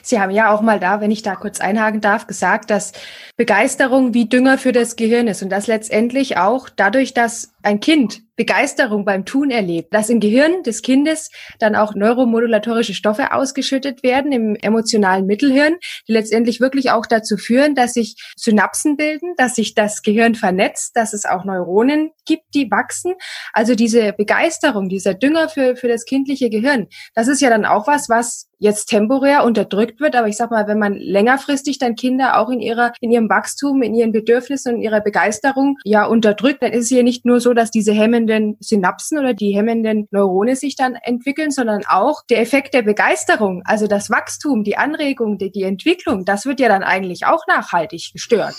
Sie 0.02 0.20
haben 0.20 0.32
ja 0.32 0.52
auch 0.52 0.62
mal 0.62 0.80
da, 0.80 1.02
wenn 1.02 1.12
ich 1.12 1.22
da 1.22 1.36
kurz 1.36 1.60
einhaken 1.60 2.02
darf, 2.02 2.28
gesagt, 2.28 2.70
dass 2.70 2.92
Begeisterung 3.38 4.13
wie 4.13 4.28
Dünger 4.28 4.58
für 4.58 4.72
das 4.72 4.96
Gehirn 4.96 5.28
ist 5.28 5.42
und 5.42 5.50
das 5.50 5.68
letztendlich 5.68 6.38
auch 6.38 6.70
dadurch, 6.70 7.13
dass 7.13 7.54
ein 7.63 7.80
Kind 7.80 8.22
Begeisterung 8.39 9.04
beim 9.04 9.25
Tun 9.25 9.52
erlebt, 9.52 9.93
dass 9.93 10.10
im 10.10 10.21
Gehirn 10.21 10.63
des 10.63 10.82
Kindes 10.82 11.30
dann 11.60 11.75
auch 11.75 11.93
neuromodulatorische 11.93 12.93
Stoffe 12.93 13.34
ausgeschüttet 13.34 14.02
werden 14.02 14.32
im 14.32 14.56
emotionalen 14.56 15.25
Mittelhirn, 15.25 15.75
die 16.08 16.13
letztendlich 16.13 16.62
wirklich 16.62 16.89
auch 16.89 17.06
dazu 17.06 17.36
führen, 17.36 17.75
dass 17.75 17.95
sich 17.95 18.15
Synapsen 18.38 18.95
bilden, 18.95 19.34
dass 19.36 19.56
sich 19.56 19.75
das 19.75 20.04
Gehirn 20.04 20.36
vernetzt, 20.36 20.95
dass 20.95 21.12
es 21.12 21.25
auch 21.25 21.43
Neuronen 21.43 22.12
gibt, 22.25 22.45
die 22.54 22.71
wachsen. 22.71 23.15
Also 23.52 23.75
diese 23.75 24.13
Begeisterung, 24.13 24.88
dieser 24.88 25.15
Dünger 25.15 25.49
für, 25.49 25.75
für 25.75 25.89
das 25.89 26.06
kindliche 26.06 26.49
Gehirn, 26.49 26.88
das 27.15 27.28
ist 27.28 27.41
ja 27.41 27.49
dann 27.49 27.65
auch 27.65 27.88
was, 27.88 28.08
was 28.08 28.49
jetzt 28.60 28.88
temporär 28.88 29.43
unterdrückt 29.43 29.99
wird. 29.99 30.15
Aber 30.15 30.28
ich 30.28 30.38
sag 30.38 30.52
mal, 30.52 30.67
wenn 30.67 30.78
man 30.78 30.93
längerfristig 30.93 31.80
dann 31.80 31.95
Kinder 31.95 32.39
auch 32.39 32.49
in 32.49 32.60
ihrer, 32.60 32.93
in 32.99 33.12
ihrem 33.12 33.30
Wachstum, 33.30 33.82
in 33.82 33.95
ihren 33.95 34.12
Bedürfnissen 34.12 34.75
und 34.75 34.82
ihrer 34.82 35.02
Begeisterung 35.02 35.78
ja 35.84 36.06
unterdrückt, 36.06 36.62
dann 36.62 36.73
ist 36.73 36.84
es 36.84 36.89
hier 36.89 37.04
nicht 37.04 37.25
nur 37.25 37.39
so, 37.39 37.54
dass 37.54 37.71
diese 37.71 37.93
hemmenden 38.30 38.58
Synapsen 38.60 39.20
oder 39.20 39.34
die 39.34 39.56
hemmenden 39.56 40.08
Neurone 40.12 40.56
sich 40.56 40.76
dann 40.76 40.96
entwickeln, 40.96 41.52
sondern 41.52 41.82
auch 41.88 42.24
der 42.30 42.42
Effekt 42.42 42.74
der 42.74 42.82
Begeisterung, 42.82 43.62
also 43.65 43.88
das 43.88 44.10
Wachstum, 44.10 44.63
die 44.63 44.78
Anregung, 44.78 45.38
die, 45.38 45.52
die 45.52 45.63
Entwicklung, 45.63 46.26
das 46.26 46.46
wird 46.46 46.60
ja 46.60 46.68
dann 46.68 46.84
eigentlich 46.84 47.26
auch 47.26 47.46
nachhaltig 47.48 48.12
gestört. 48.13 48.56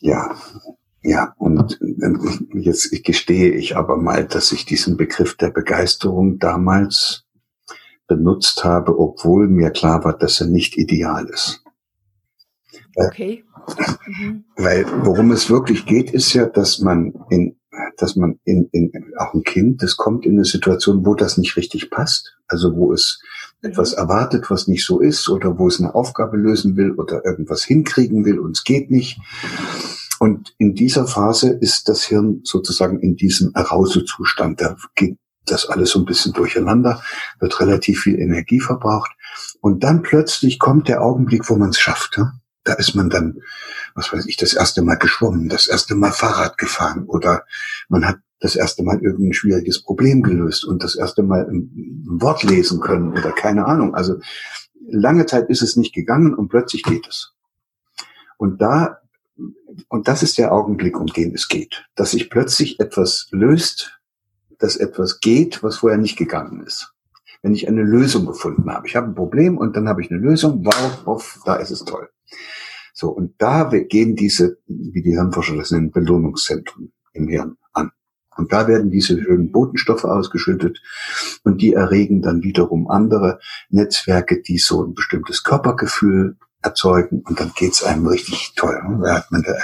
Ja, 0.00 0.36
ja, 1.02 1.34
und 1.38 1.78
jetzt 2.54 2.90
gestehe 3.04 3.52
ich 3.52 3.76
aber 3.76 3.96
mal, 3.96 4.24
dass 4.24 4.52
ich 4.52 4.64
diesen 4.64 4.96
Begriff 4.96 5.36
der 5.36 5.50
Begeisterung 5.50 6.38
damals 6.38 7.24
benutzt 8.06 8.62
habe, 8.64 8.98
obwohl 8.98 9.48
mir 9.48 9.70
klar 9.70 10.04
war, 10.04 10.16
dass 10.16 10.40
er 10.40 10.46
nicht 10.46 10.76
ideal 10.76 11.26
ist. 11.26 11.62
Okay. 12.94 13.44
Mhm. 14.06 14.44
Weil 14.56 14.84
worum 15.04 15.30
es 15.32 15.50
wirklich 15.50 15.86
geht, 15.86 16.10
ist 16.10 16.32
ja, 16.34 16.46
dass 16.46 16.80
man 16.80 17.14
in, 17.30 17.56
dass 17.96 18.16
man 18.16 18.38
in, 18.44 18.68
in, 18.72 18.92
auch 19.18 19.34
ein 19.34 19.44
Kind, 19.44 19.82
das 19.82 19.96
kommt 19.96 20.26
in 20.26 20.32
eine 20.32 20.44
Situation, 20.44 21.06
wo 21.06 21.14
das 21.14 21.38
nicht 21.38 21.56
richtig 21.56 21.90
passt. 21.90 22.36
Also 22.46 22.76
wo 22.76 22.92
es 22.92 23.20
mhm. 23.62 23.70
etwas 23.70 23.92
erwartet, 23.94 24.50
was 24.50 24.68
nicht 24.68 24.84
so 24.84 25.00
ist, 25.00 25.28
oder 25.28 25.58
wo 25.58 25.68
es 25.68 25.80
eine 25.80 25.94
Aufgabe 25.94 26.36
lösen 26.36 26.76
will 26.76 26.92
oder 26.92 27.24
irgendwas 27.24 27.64
hinkriegen 27.64 28.24
will 28.24 28.38
und 28.38 28.56
es 28.56 28.64
geht 28.64 28.90
nicht. 28.90 29.18
Und 30.20 30.54
in 30.58 30.74
dieser 30.74 31.06
Phase 31.06 31.50
ist 31.50 31.88
das 31.88 32.04
Hirn 32.04 32.42
sozusagen 32.44 33.00
in 33.00 33.16
diesem 33.16 33.50
Arousezustand. 33.54 34.60
Da 34.60 34.76
geht 34.94 35.16
das 35.46 35.66
alles 35.66 35.90
so 35.90 35.98
ein 35.98 36.04
bisschen 36.04 36.32
durcheinander, 36.32 37.02
wird 37.40 37.58
relativ 37.60 38.02
viel 38.02 38.20
Energie 38.20 38.60
verbraucht. 38.60 39.10
Und 39.60 39.82
dann 39.82 40.02
plötzlich 40.02 40.58
kommt 40.58 40.88
der 40.88 41.02
Augenblick, 41.02 41.48
wo 41.50 41.56
man 41.56 41.70
es 41.70 41.80
schafft. 41.80 42.18
Ja? 42.18 42.34
Da 42.64 42.74
ist 42.74 42.94
man 42.94 43.10
dann, 43.10 43.40
was 43.94 44.12
weiß 44.12 44.26
ich, 44.26 44.36
das 44.36 44.54
erste 44.54 44.82
Mal 44.82 44.96
geschwommen, 44.96 45.48
das 45.48 45.66
erste 45.66 45.94
Mal 45.94 46.12
Fahrrad 46.12 46.58
gefahren 46.58 47.04
oder 47.06 47.44
man 47.88 48.06
hat 48.06 48.18
das 48.42 48.56
erste 48.56 48.82
Mal 48.82 49.00
irgendein 49.00 49.32
schwieriges 49.32 49.82
Problem 49.82 50.22
gelöst 50.22 50.64
und 50.64 50.82
das 50.82 50.96
erste 50.96 51.22
Mal 51.22 51.48
ein, 51.48 52.02
Wort 52.04 52.42
lesen 52.42 52.80
können 52.80 53.12
oder 53.12 53.32
keine 53.32 53.66
Ahnung. 53.66 53.94
Also 53.94 54.18
lange 54.86 55.26
Zeit 55.26 55.48
ist 55.48 55.62
es 55.62 55.76
nicht 55.76 55.94
gegangen 55.94 56.34
und 56.34 56.48
plötzlich 56.48 56.82
geht 56.82 57.06
es. 57.08 57.32
Und 58.36 58.60
da, 58.60 58.98
und 59.88 60.08
das 60.08 60.22
ist 60.22 60.38
der 60.38 60.52
Augenblick, 60.52 60.98
um 60.98 61.06
den 61.06 61.34
es 61.34 61.48
geht, 61.48 61.86
dass 61.94 62.10
sich 62.10 62.28
plötzlich 62.28 62.80
etwas 62.80 63.28
löst, 63.30 64.00
dass 64.58 64.76
etwas 64.76 65.20
geht, 65.20 65.62
was 65.62 65.78
vorher 65.78 65.98
nicht 65.98 66.18
gegangen 66.18 66.64
ist. 66.64 66.92
Wenn 67.42 67.54
ich 67.54 67.66
eine 67.66 67.82
Lösung 67.82 68.26
gefunden 68.26 68.70
habe. 68.70 68.86
Ich 68.86 68.94
habe 68.94 69.08
ein 69.08 69.14
Problem 69.14 69.58
und 69.58 69.74
dann 69.74 69.88
habe 69.88 70.02
ich 70.02 70.10
eine 70.10 70.20
Lösung. 70.20 70.64
Wow, 70.64 71.02
wow 71.04 71.40
da 71.44 71.56
ist 71.56 71.70
es 71.70 71.84
toll. 71.84 72.08
So, 72.92 73.08
und 73.08 73.34
da 73.38 73.64
gehen 73.64 74.16
diese, 74.16 74.58
wie 74.66 75.02
die 75.02 75.12
Hirnforscher 75.12 75.56
das 75.56 75.70
nennen, 75.70 75.90
Belohnungszentren 75.90 76.92
im 77.14 77.28
Hirn 77.28 77.56
an. 77.72 77.90
Und 78.36 78.52
da 78.52 78.68
werden 78.68 78.90
diese 78.90 79.20
schönen 79.20 79.50
Botenstoffe 79.50 80.04
ausgeschüttet 80.04 80.80
und 81.42 81.60
die 81.60 81.72
erregen 81.72 82.22
dann 82.22 82.42
wiederum 82.42 82.88
andere 82.88 83.40
Netzwerke, 83.70 84.40
die 84.40 84.58
so 84.58 84.84
ein 84.84 84.94
bestimmtes 84.94 85.42
Körpergefühl 85.42 86.36
erzeugen 86.62 87.22
und 87.26 87.40
dann 87.40 87.52
geht's 87.56 87.82
einem 87.82 88.06
richtig 88.06 88.54
toll. 88.54 88.80
Da 89.02 89.16
hat 89.16 89.32
man 89.32 89.42
da 89.42 89.54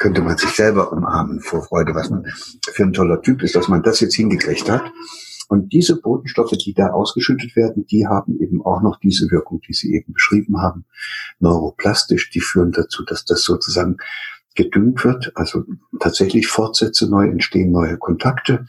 könnte 0.00 0.22
man 0.22 0.38
sich 0.38 0.50
selber 0.50 0.92
umarmen 0.92 1.40
vor 1.40 1.62
Freude, 1.62 1.94
was 1.94 2.08
man 2.08 2.24
für 2.72 2.84
ein 2.84 2.94
toller 2.94 3.20
Typ 3.20 3.42
ist, 3.42 3.54
dass 3.54 3.68
man 3.68 3.82
das 3.82 4.00
jetzt 4.00 4.14
hingekriegt 4.14 4.68
hat. 4.70 4.82
Und 5.50 5.72
diese 5.72 6.00
Botenstoffe, 6.00 6.52
die 6.52 6.74
da 6.74 6.90
ausgeschüttet 6.90 7.56
werden, 7.56 7.84
die 7.84 8.06
haben 8.06 8.38
eben 8.38 8.64
auch 8.64 8.82
noch 8.82 9.00
diese 9.00 9.32
Wirkung, 9.32 9.60
die 9.66 9.72
Sie 9.72 9.92
eben 9.96 10.12
beschrieben 10.12 10.62
haben, 10.62 10.84
neuroplastisch. 11.40 12.30
Die 12.30 12.40
führen 12.40 12.70
dazu, 12.70 13.04
dass 13.04 13.24
das 13.24 13.42
sozusagen 13.42 13.96
gedüngt 14.54 15.04
wird, 15.04 15.32
also 15.34 15.64
tatsächlich 15.98 16.46
Fortsätze 16.46 17.10
neu 17.10 17.26
entstehen, 17.26 17.72
neue 17.72 17.98
Kontakte. 17.98 18.66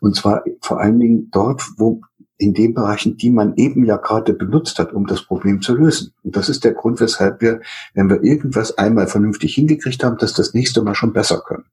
Und 0.00 0.16
zwar 0.16 0.44
vor 0.62 0.80
allen 0.80 0.98
Dingen 0.98 1.28
dort, 1.30 1.62
wo 1.76 2.00
in 2.38 2.54
den 2.54 2.72
Bereichen, 2.72 3.18
die 3.18 3.30
man 3.30 3.54
eben 3.56 3.84
ja 3.84 3.98
gerade 3.98 4.32
benutzt 4.32 4.78
hat, 4.78 4.94
um 4.94 5.06
das 5.06 5.26
Problem 5.26 5.60
zu 5.60 5.74
lösen. 5.74 6.14
Und 6.22 6.36
das 6.36 6.48
ist 6.48 6.64
der 6.64 6.72
Grund, 6.72 7.00
weshalb 7.00 7.42
wir, 7.42 7.60
wenn 7.92 8.08
wir 8.08 8.22
irgendwas 8.22 8.78
einmal 8.78 9.08
vernünftig 9.08 9.54
hingekriegt 9.54 10.02
haben, 10.02 10.16
dass 10.16 10.32
das 10.32 10.54
nächste 10.54 10.82
Mal 10.82 10.94
schon 10.94 11.12
besser 11.12 11.42
können. 11.46 11.66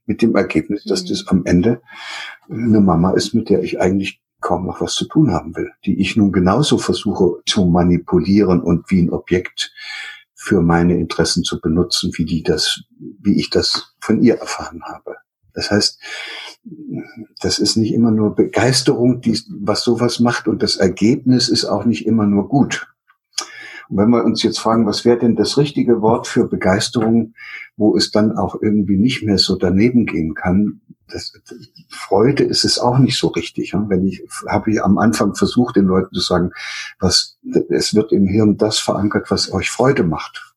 Mit 0.07 0.23
dem 0.23 0.35
Ergebnis, 0.35 0.85
dass 0.85 1.05
mhm. 1.05 1.09
das 1.09 1.27
am 1.29 1.45
Ende 1.45 1.83
eine 2.49 2.81
Mama 2.81 3.13
ist, 3.13 3.35
mit 3.35 3.51
der 3.51 3.63
ich 3.63 3.81
eigentlich 3.81 4.23
kaum 4.41 4.67
noch 4.67 4.81
was 4.81 4.95
zu 4.95 5.07
tun 5.07 5.33
haben 5.33 5.57
will, 5.57 5.71
die 5.85 6.01
ich 6.01 6.17
nun 6.17 6.33
genauso 6.33 6.79
versuche 6.79 7.43
zu 7.47 7.67
manipulieren 7.67 8.61
und 8.61 8.91
wie 8.91 9.03
ein 9.03 9.11
Objekt 9.11 9.73
für 10.35 10.63
meine 10.63 10.97
Interessen 10.99 11.43
zu 11.43 11.61
benutzen, 11.61 12.13
wie 12.15 12.25
die 12.25 12.43
das, 12.43 12.83
wie 12.99 13.39
ich 13.39 13.51
das 13.51 13.95
von 14.01 14.23
ihr 14.23 14.37
erfahren 14.37 14.83
habe. 14.85 15.17
Das 15.53 15.71
heißt, 15.73 16.01
das 17.41 17.59
ist 17.59 17.77
nicht 17.77 17.93
immer 17.93 18.13
nur 18.13 18.37
Begeisterung, 18.37 19.21
die, 19.21 19.41
was 19.61 19.83
sowas 19.83 20.21
macht 20.21 20.47
und 20.47 20.63
das 20.63 20.77
Ergebnis 20.77 21.49
ist 21.49 21.65
auch 21.65 21.85
nicht 21.85 22.07
immer 22.07 22.27
nur 22.27 22.49
gut. 22.49 22.87
Und 23.89 23.97
wenn 23.97 24.11
wir 24.11 24.25
uns 24.25 24.43
jetzt 24.43 24.59
fragen, 24.59 24.87
was 24.87 25.05
wäre 25.05 25.19
denn 25.19 25.37
das 25.37 25.57
richtige 25.57 26.03
Wort 26.03 26.27
für 26.27 26.47
Begeisterung, 26.47 27.35
wo 27.77 27.97
es 27.97 28.11
dann 28.11 28.37
auch 28.37 28.57
irgendwie 28.61 28.97
nicht 28.97 29.23
mehr 29.23 29.39
so 29.39 29.57
daneben 29.57 30.07
gehen 30.07 30.35
kann, 30.35 30.81
das, 31.11 31.33
Freude 31.89 32.45
ist 32.45 32.65
es 32.65 32.79
auch 32.79 32.99
nicht 32.99 33.19
so 33.19 33.29
richtig. 33.29 33.73
Wenn 33.75 34.07
ich 34.07 34.23
habe 34.47 34.71
ich 34.71 34.83
am 34.83 34.99
Anfang 34.99 35.35
versucht, 35.35 35.77
den 35.77 35.87
Leuten 35.87 36.15
zu 36.15 36.21
sagen, 36.21 36.51
was 37.01 37.39
es 37.71 37.95
wird 37.95 38.13
im 38.13 38.27
Hirn 38.27 38.57
das 38.57 38.79
verankert, 38.79 39.31
was 39.31 39.53
euch 39.53 39.71
Freude 39.71 40.05
macht. 40.05 40.55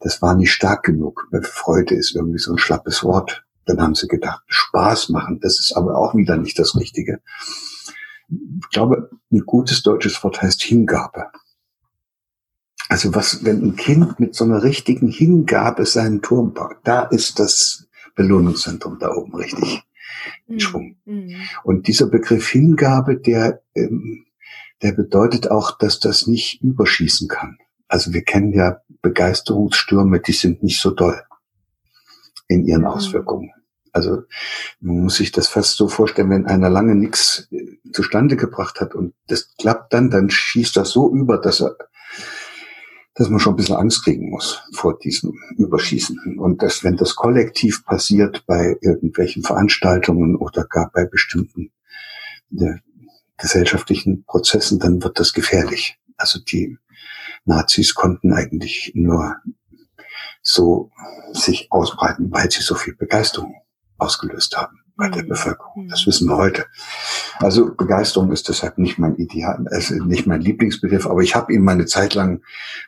Das 0.00 0.22
war 0.22 0.34
nicht 0.34 0.52
stark 0.52 0.82
genug. 0.82 1.28
Freude 1.42 1.94
ist 1.94 2.16
irgendwie 2.16 2.38
so 2.38 2.52
ein 2.52 2.58
schlappes 2.58 3.04
Wort. 3.04 3.44
Dann 3.66 3.80
haben 3.80 3.94
sie 3.94 4.08
gedacht, 4.08 4.42
Spaß 4.48 5.10
machen. 5.10 5.38
Das 5.40 5.60
ist 5.60 5.76
aber 5.76 5.96
auch 5.96 6.14
wieder 6.14 6.36
nicht 6.36 6.58
das 6.58 6.74
Richtige. 6.74 7.20
Ich 8.28 8.70
glaube, 8.70 9.10
ein 9.30 9.40
gutes 9.40 9.82
deutsches 9.82 10.22
Wort 10.24 10.40
heißt 10.40 10.62
Hingabe. 10.62 11.26
Also 12.90 13.14
was, 13.14 13.44
wenn 13.44 13.62
ein 13.62 13.76
Kind 13.76 14.18
mit 14.18 14.34
so 14.34 14.44
einer 14.44 14.64
richtigen 14.64 15.06
Hingabe 15.06 15.86
seinen 15.86 16.22
Turm 16.22 16.54
baut, 16.54 16.78
da 16.82 17.02
ist 17.04 17.38
das 17.38 17.86
Belohnungszentrum 18.16 18.98
da 18.98 19.14
oben 19.14 19.32
richtig 19.36 19.84
in 20.48 20.54
mhm. 20.54 20.60
Schwung. 20.60 20.96
Mhm. 21.04 21.36
Und 21.62 21.86
dieser 21.86 22.06
Begriff 22.06 22.48
Hingabe, 22.48 23.16
der, 23.16 23.62
ähm, 23.76 24.26
der 24.82 24.90
bedeutet 24.90 25.52
auch, 25.52 25.78
dass 25.78 26.00
das 26.00 26.26
nicht 26.26 26.64
überschießen 26.64 27.28
kann. 27.28 27.58
Also 27.86 28.12
wir 28.12 28.22
kennen 28.22 28.52
ja 28.52 28.80
Begeisterungsstürme, 29.02 30.18
die 30.18 30.32
sind 30.32 30.64
nicht 30.64 30.80
so 30.80 30.90
doll 30.90 31.22
in 32.48 32.64
ihren 32.64 32.82
mhm. 32.82 32.88
Auswirkungen. 32.88 33.52
Also 33.92 34.24
man 34.80 35.04
muss 35.04 35.14
sich 35.14 35.30
das 35.30 35.46
fast 35.46 35.76
so 35.76 35.86
vorstellen, 35.86 36.30
wenn 36.30 36.46
einer 36.46 36.68
lange 36.68 36.96
nichts 36.96 37.46
äh, 37.52 37.78
zustande 37.92 38.34
gebracht 38.34 38.80
hat 38.80 38.96
und 38.96 39.14
das 39.28 39.54
klappt 39.58 39.92
dann, 39.92 40.10
dann 40.10 40.28
schießt 40.28 40.76
das 40.76 40.90
so 40.90 41.14
über, 41.14 41.38
dass 41.38 41.60
er 41.60 41.76
dass 43.20 43.28
man 43.28 43.38
schon 43.38 43.52
ein 43.52 43.56
bisschen 43.56 43.76
Angst 43.76 44.02
kriegen 44.02 44.30
muss 44.30 44.62
vor 44.72 44.98
diesem 44.98 45.38
Überschießen. 45.58 46.38
Und 46.38 46.62
dass, 46.62 46.82
wenn 46.84 46.96
das 46.96 47.16
kollektiv 47.16 47.84
passiert 47.84 48.46
bei 48.46 48.78
irgendwelchen 48.80 49.42
Veranstaltungen 49.42 50.36
oder 50.36 50.64
gar 50.64 50.90
bei 50.90 51.04
bestimmten 51.04 51.70
äh, 52.56 52.76
gesellschaftlichen 53.36 54.24
Prozessen, 54.24 54.78
dann 54.78 55.02
wird 55.02 55.20
das 55.20 55.34
gefährlich. 55.34 55.98
Also 56.16 56.40
die 56.40 56.78
Nazis 57.44 57.92
konnten 57.92 58.32
eigentlich 58.32 58.92
nur 58.94 59.36
so 60.40 60.90
sich 61.34 61.70
ausbreiten, 61.70 62.32
weil 62.32 62.50
sie 62.50 62.62
so 62.62 62.74
viel 62.74 62.94
Begeisterung 62.94 63.54
ausgelöst 63.98 64.56
haben 64.56 64.79
bei 65.00 65.08
der 65.08 65.24
mhm. 65.24 65.28
Bevölkerung. 65.28 65.88
Das 65.88 66.06
wissen 66.06 66.28
wir 66.28 66.36
heute. 66.36 66.66
Also 67.38 67.74
Begeisterung 67.74 68.30
ist 68.30 68.48
deshalb 68.48 68.78
nicht 68.78 68.98
mein 68.98 69.16
Ideal, 69.16 69.66
also 69.70 69.94
nicht 70.04 70.26
mein 70.26 70.42
Lieblingsbegriff, 70.42 71.06
aber 71.06 71.22
ich 71.22 71.34
habe 71.34 71.52
ihn 71.52 71.62
meine 71.62 71.86
Zeit 71.86 72.14
lang 72.14 72.42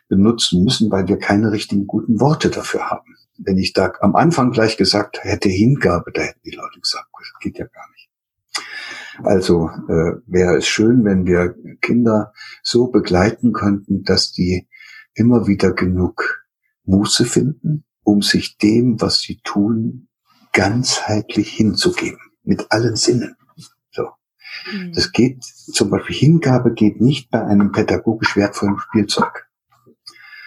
benutzen 0.07 0.63
müssen, 0.63 0.91
weil 0.91 1.07
wir 1.07 1.17
keine 1.17 1.51
richtigen 1.51 1.87
guten 1.87 2.19
Worte 2.19 2.49
dafür 2.49 2.89
haben. 2.89 3.15
Wenn 3.37 3.57
ich 3.57 3.73
da 3.73 3.91
am 3.99 4.15
Anfang 4.15 4.51
gleich 4.51 4.77
gesagt 4.77 5.23
hätte 5.23 5.49
Hingabe, 5.49 6.11
da 6.13 6.21
hätten 6.21 6.41
die 6.45 6.55
Leute 6.55 6.79
gesagt, 6.79 7.07
das 7.17 7.33
geht 7.41 7.57
ja 7.57 7.65
gar 7.65 7.89
nicht. 7.91 8.09
Also 9.23 9.69
äh, 9.89 10.21
wäre 10.27 10.57
es 10.57 10.67
schön, 10.67 11.03
wenn 11.03 11.25
wir 11.25 11.55
Kinder 11.81 12.31
so 12.61 12.87
begleiten 12.87 13.53
könnten, 13.53 14.03
dass 14.03 14.31
die 14.31 14.67
immer 15.15 15.47
wieder 15.47 15.71
genug 15.71 16.45
Muße 16.85 17.25
finden, 17.25 17.85
um 18.03 18.21
sich 18.21 18.57
dem, 18.57 19.01
was 19.01 19.19
sie 19.19 19.39
tun, 19.43 20.09
ganzheitlich 20.53 21.49
hinzugeben, 21.49 22.19
mit 22.43 22.71
allen 22.71 22.95
Sinnen. 22.95 23.35
So. 23.91 24.09
Mhm. 24.71 24.93
Das 24.93 25.11
geht, 25.11 25.43
zum 25.43 25.89
Beispiel 25.89 26.15
Hingabe 26.15 26.73
geht 26.73 27.01
nicht 27.01 27.29
bei 27.29 27.43
einem 27.43 27.71
pädagogisch 27.71 28.37
wertvollen 28.37 28.79
Spielzeug. 28.79 29.47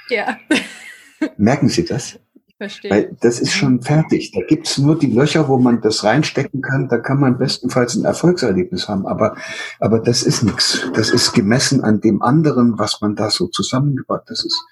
Ja. 0.08 0.38
Merken 1.36 1.68
Sie 1.68 1.84
das? 1.84 2.18
Verstehe. 2.58 2.90
Weil 2.90 3.16
das 3.20 3.38
ist 3.38 3.52
schon 3.52 3.82
fertig. 3.82 4.32
Da 4.32 4.40
gibt's 4.40 4.78
nur 4.78 4.98
die 4.98 5.12
Löcher, 5.12 5.46
wo 5.48 5.58
man 5.58 5.82
das 5.82 6.04
reinstecken 6.04 6.62
kann. 6.62 6.88
Da 6.88 6.96
kann 6.96 7.20
man 7.20 7.36
bestenfalls 7.36 7.96
ein 7.96 8.06
Erfolgserlebnis 8.06 8.88
haben. 8.88 9.06
Aber, 9.06 9.36
aber 9.78 9.98
das 9.98 10.22
ist 10.22 10.42
nichts. 10.42 10.90
Das 10.94 11.10
ist 11.10 11.34
gemessen 11.34 11.84
an 11.84 12.00
dem 12.00 12.22
anderen, 12.22 12.78
was 12.78 13.02
man 13.02 13.14
da 13.14 13.30
so 13.30 13.48
zusammengebracht. 13.48 14.22
Das 14.28 14.42
ist 14.42 14.64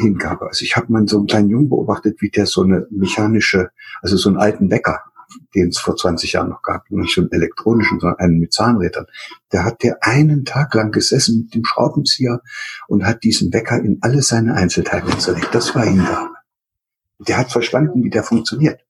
Hingabe. 0.00 0.46
Also 0.46 0.64
ich 0.64 0.76
habe 0.76 0.92
mal 0.92 1.06
so 1.08 1.18
einen 1.18 1.26
kleinen 1.26 1.50
Jungen 1.50 1.68
beobachtet, 1.68 2.20
wie 2.20 2.30
der 2.30 2.46
so 2.46 2.62
eine 2.62 2.86
mechanische, 2.90 3.70
also 4.00 4.16
so 4.16 4.28
einen 4.28 4.38
alten 4.38 4.70
Wecker, 4.70 5.00
den 5.54 5.68
es 5.68 5.78
vor 5.78 5.96
20 5.96 6.32
Jahren 6.32 6.50
noch 6.50 6.62
gab, 6.62 6.90
nicht 6.90 7.14
so 7.14 7.22
einen 7.22 7.32
elektronischen, 7.32 8.00
sondern 8.00 8.18
einen 8.18 8.38
mit 8.38 8.52
Zahnrädern. 8.52 9.06
Der 9.52 9.64
hat 9.64 9.82
der 9.82 9.98
einen 10.02 10.44
Tag 10.44 10.74
lang 10.74 10.92
gesessen 10.92 11.44
mit 11.44 11.54
dem 11.54 11.64
Schraubenzieher 11.64 12.42
und 12.88 13.04
hat 13.04 13.24
diesen 13.24 13.52
Wecker 13.52 13.78
in 13.78 13.98
alle 14.02 14.22
seine 14.22 14.54
Einzelteile 14.54 15.16
zerlegt. 15.18 15.54
Das 15.54 15.74
war 15.74 15.84
Hingabe. 15.84 16.34
Der 17.18 17.38
hat 17.38 17.52
verstanden, 17.52 18.02
wie 18.02 18.10
der 18.10 18.24
funktioniert. 18.24 18.80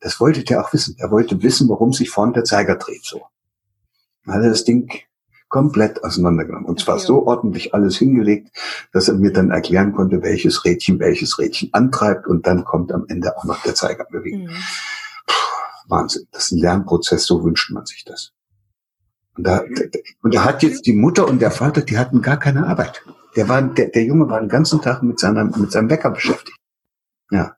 Das 0.00 0.20
wollte 0.20 0.44
der 0.44 0.60
auch 0.60 0.72
wissen. 0.72 0.96
Er 0.98 1.10
wollte 1.10 1.42
wissen, 1.42 1.68
warum 1.68 1.92
sich 1.92 2.10
vorne 2.10 2.32
der 2.32 2.44
Zeiger 2.44 2.76
dreht, 2.76 3.04
so. 3.04 3.22
Dann 4.24 4.34
hat 4.34 4.42
er 4.42 4.50
das 4.50 4.64
Ding 4.64 4.90
komplett 5.56 6.04
auseinandergenommen. 6.04 6.66
Und 6.66 6.80
zwar 6.80 6.98
so 6.98 7.26
ordentlich 7.26 7.72
alles 7.72 7.96
hingelegt, 7.96 8.54
dass 8.92 9.08
er 9.08 9.14
mir 9.14 9.32
dann 9.32 9.50
erklären 9.50 9.94
konnte, 9.94 10.22
welches 10.22 10.66
Rädchen 10.66 10.98
welches 10.98 11.38
Rädchen 11.38 11.70
antreibt 11.72 12.26
und 12.26 12.46
dann 12.46 12.64
kommt 12.64 12.92
am 12.92 13.06
Ende 13.08 13.34
auch 13.38 13.44
noch 13.44 13.62
der 13.62 13.74
Zeiger 13.74 14.04
bewegen. 14.04 14.44
Mhm. 14.44 14.50
Wahnsinn. 15.88 16.26
Das 16.30 16.44
ist 16.44 16.52
ein 16.52 16.58
Lernprozess, 16.58 17.24
so 17.24 17.42
wünscht 17.42 17.70
man 17.70 17.86
sich 17.86 18.04
das. 18.04 18.32
Und 19.34 19.46
da, 19.46 19.64
und 20.20 20.34
da 20.34 20.44
hat 20.44 20.62
jetzt 20.62 20.84
die 20.84 20.92
Mutter 20.92 21.26
und 21.26 21.40
der 21.40 21.50
Vater, 21.50 21.80
die 21.80 21.96
hatten 21.96 22.20
gar 22.20 22.38
keine 22.38 22.66
Arbeit. 22.66 23.02
Der 23.34 23.48
war, 23.48 23.62
der, 23.62 23.88
der 23.88 24.04
Junge 24.04 24.28
war 24.28 24.40
den 24.40 24.50
ganzen 24.50 24.82
Tag 24.82 25.02
mit 25.02 25.18
seiner, 25.18 25.44
mit 25.44 25.72
seinem 25.72 25.88
Wecker 25.88 26.10
beschäftigt. 26.10 26.58
Ja. 27.30 27.56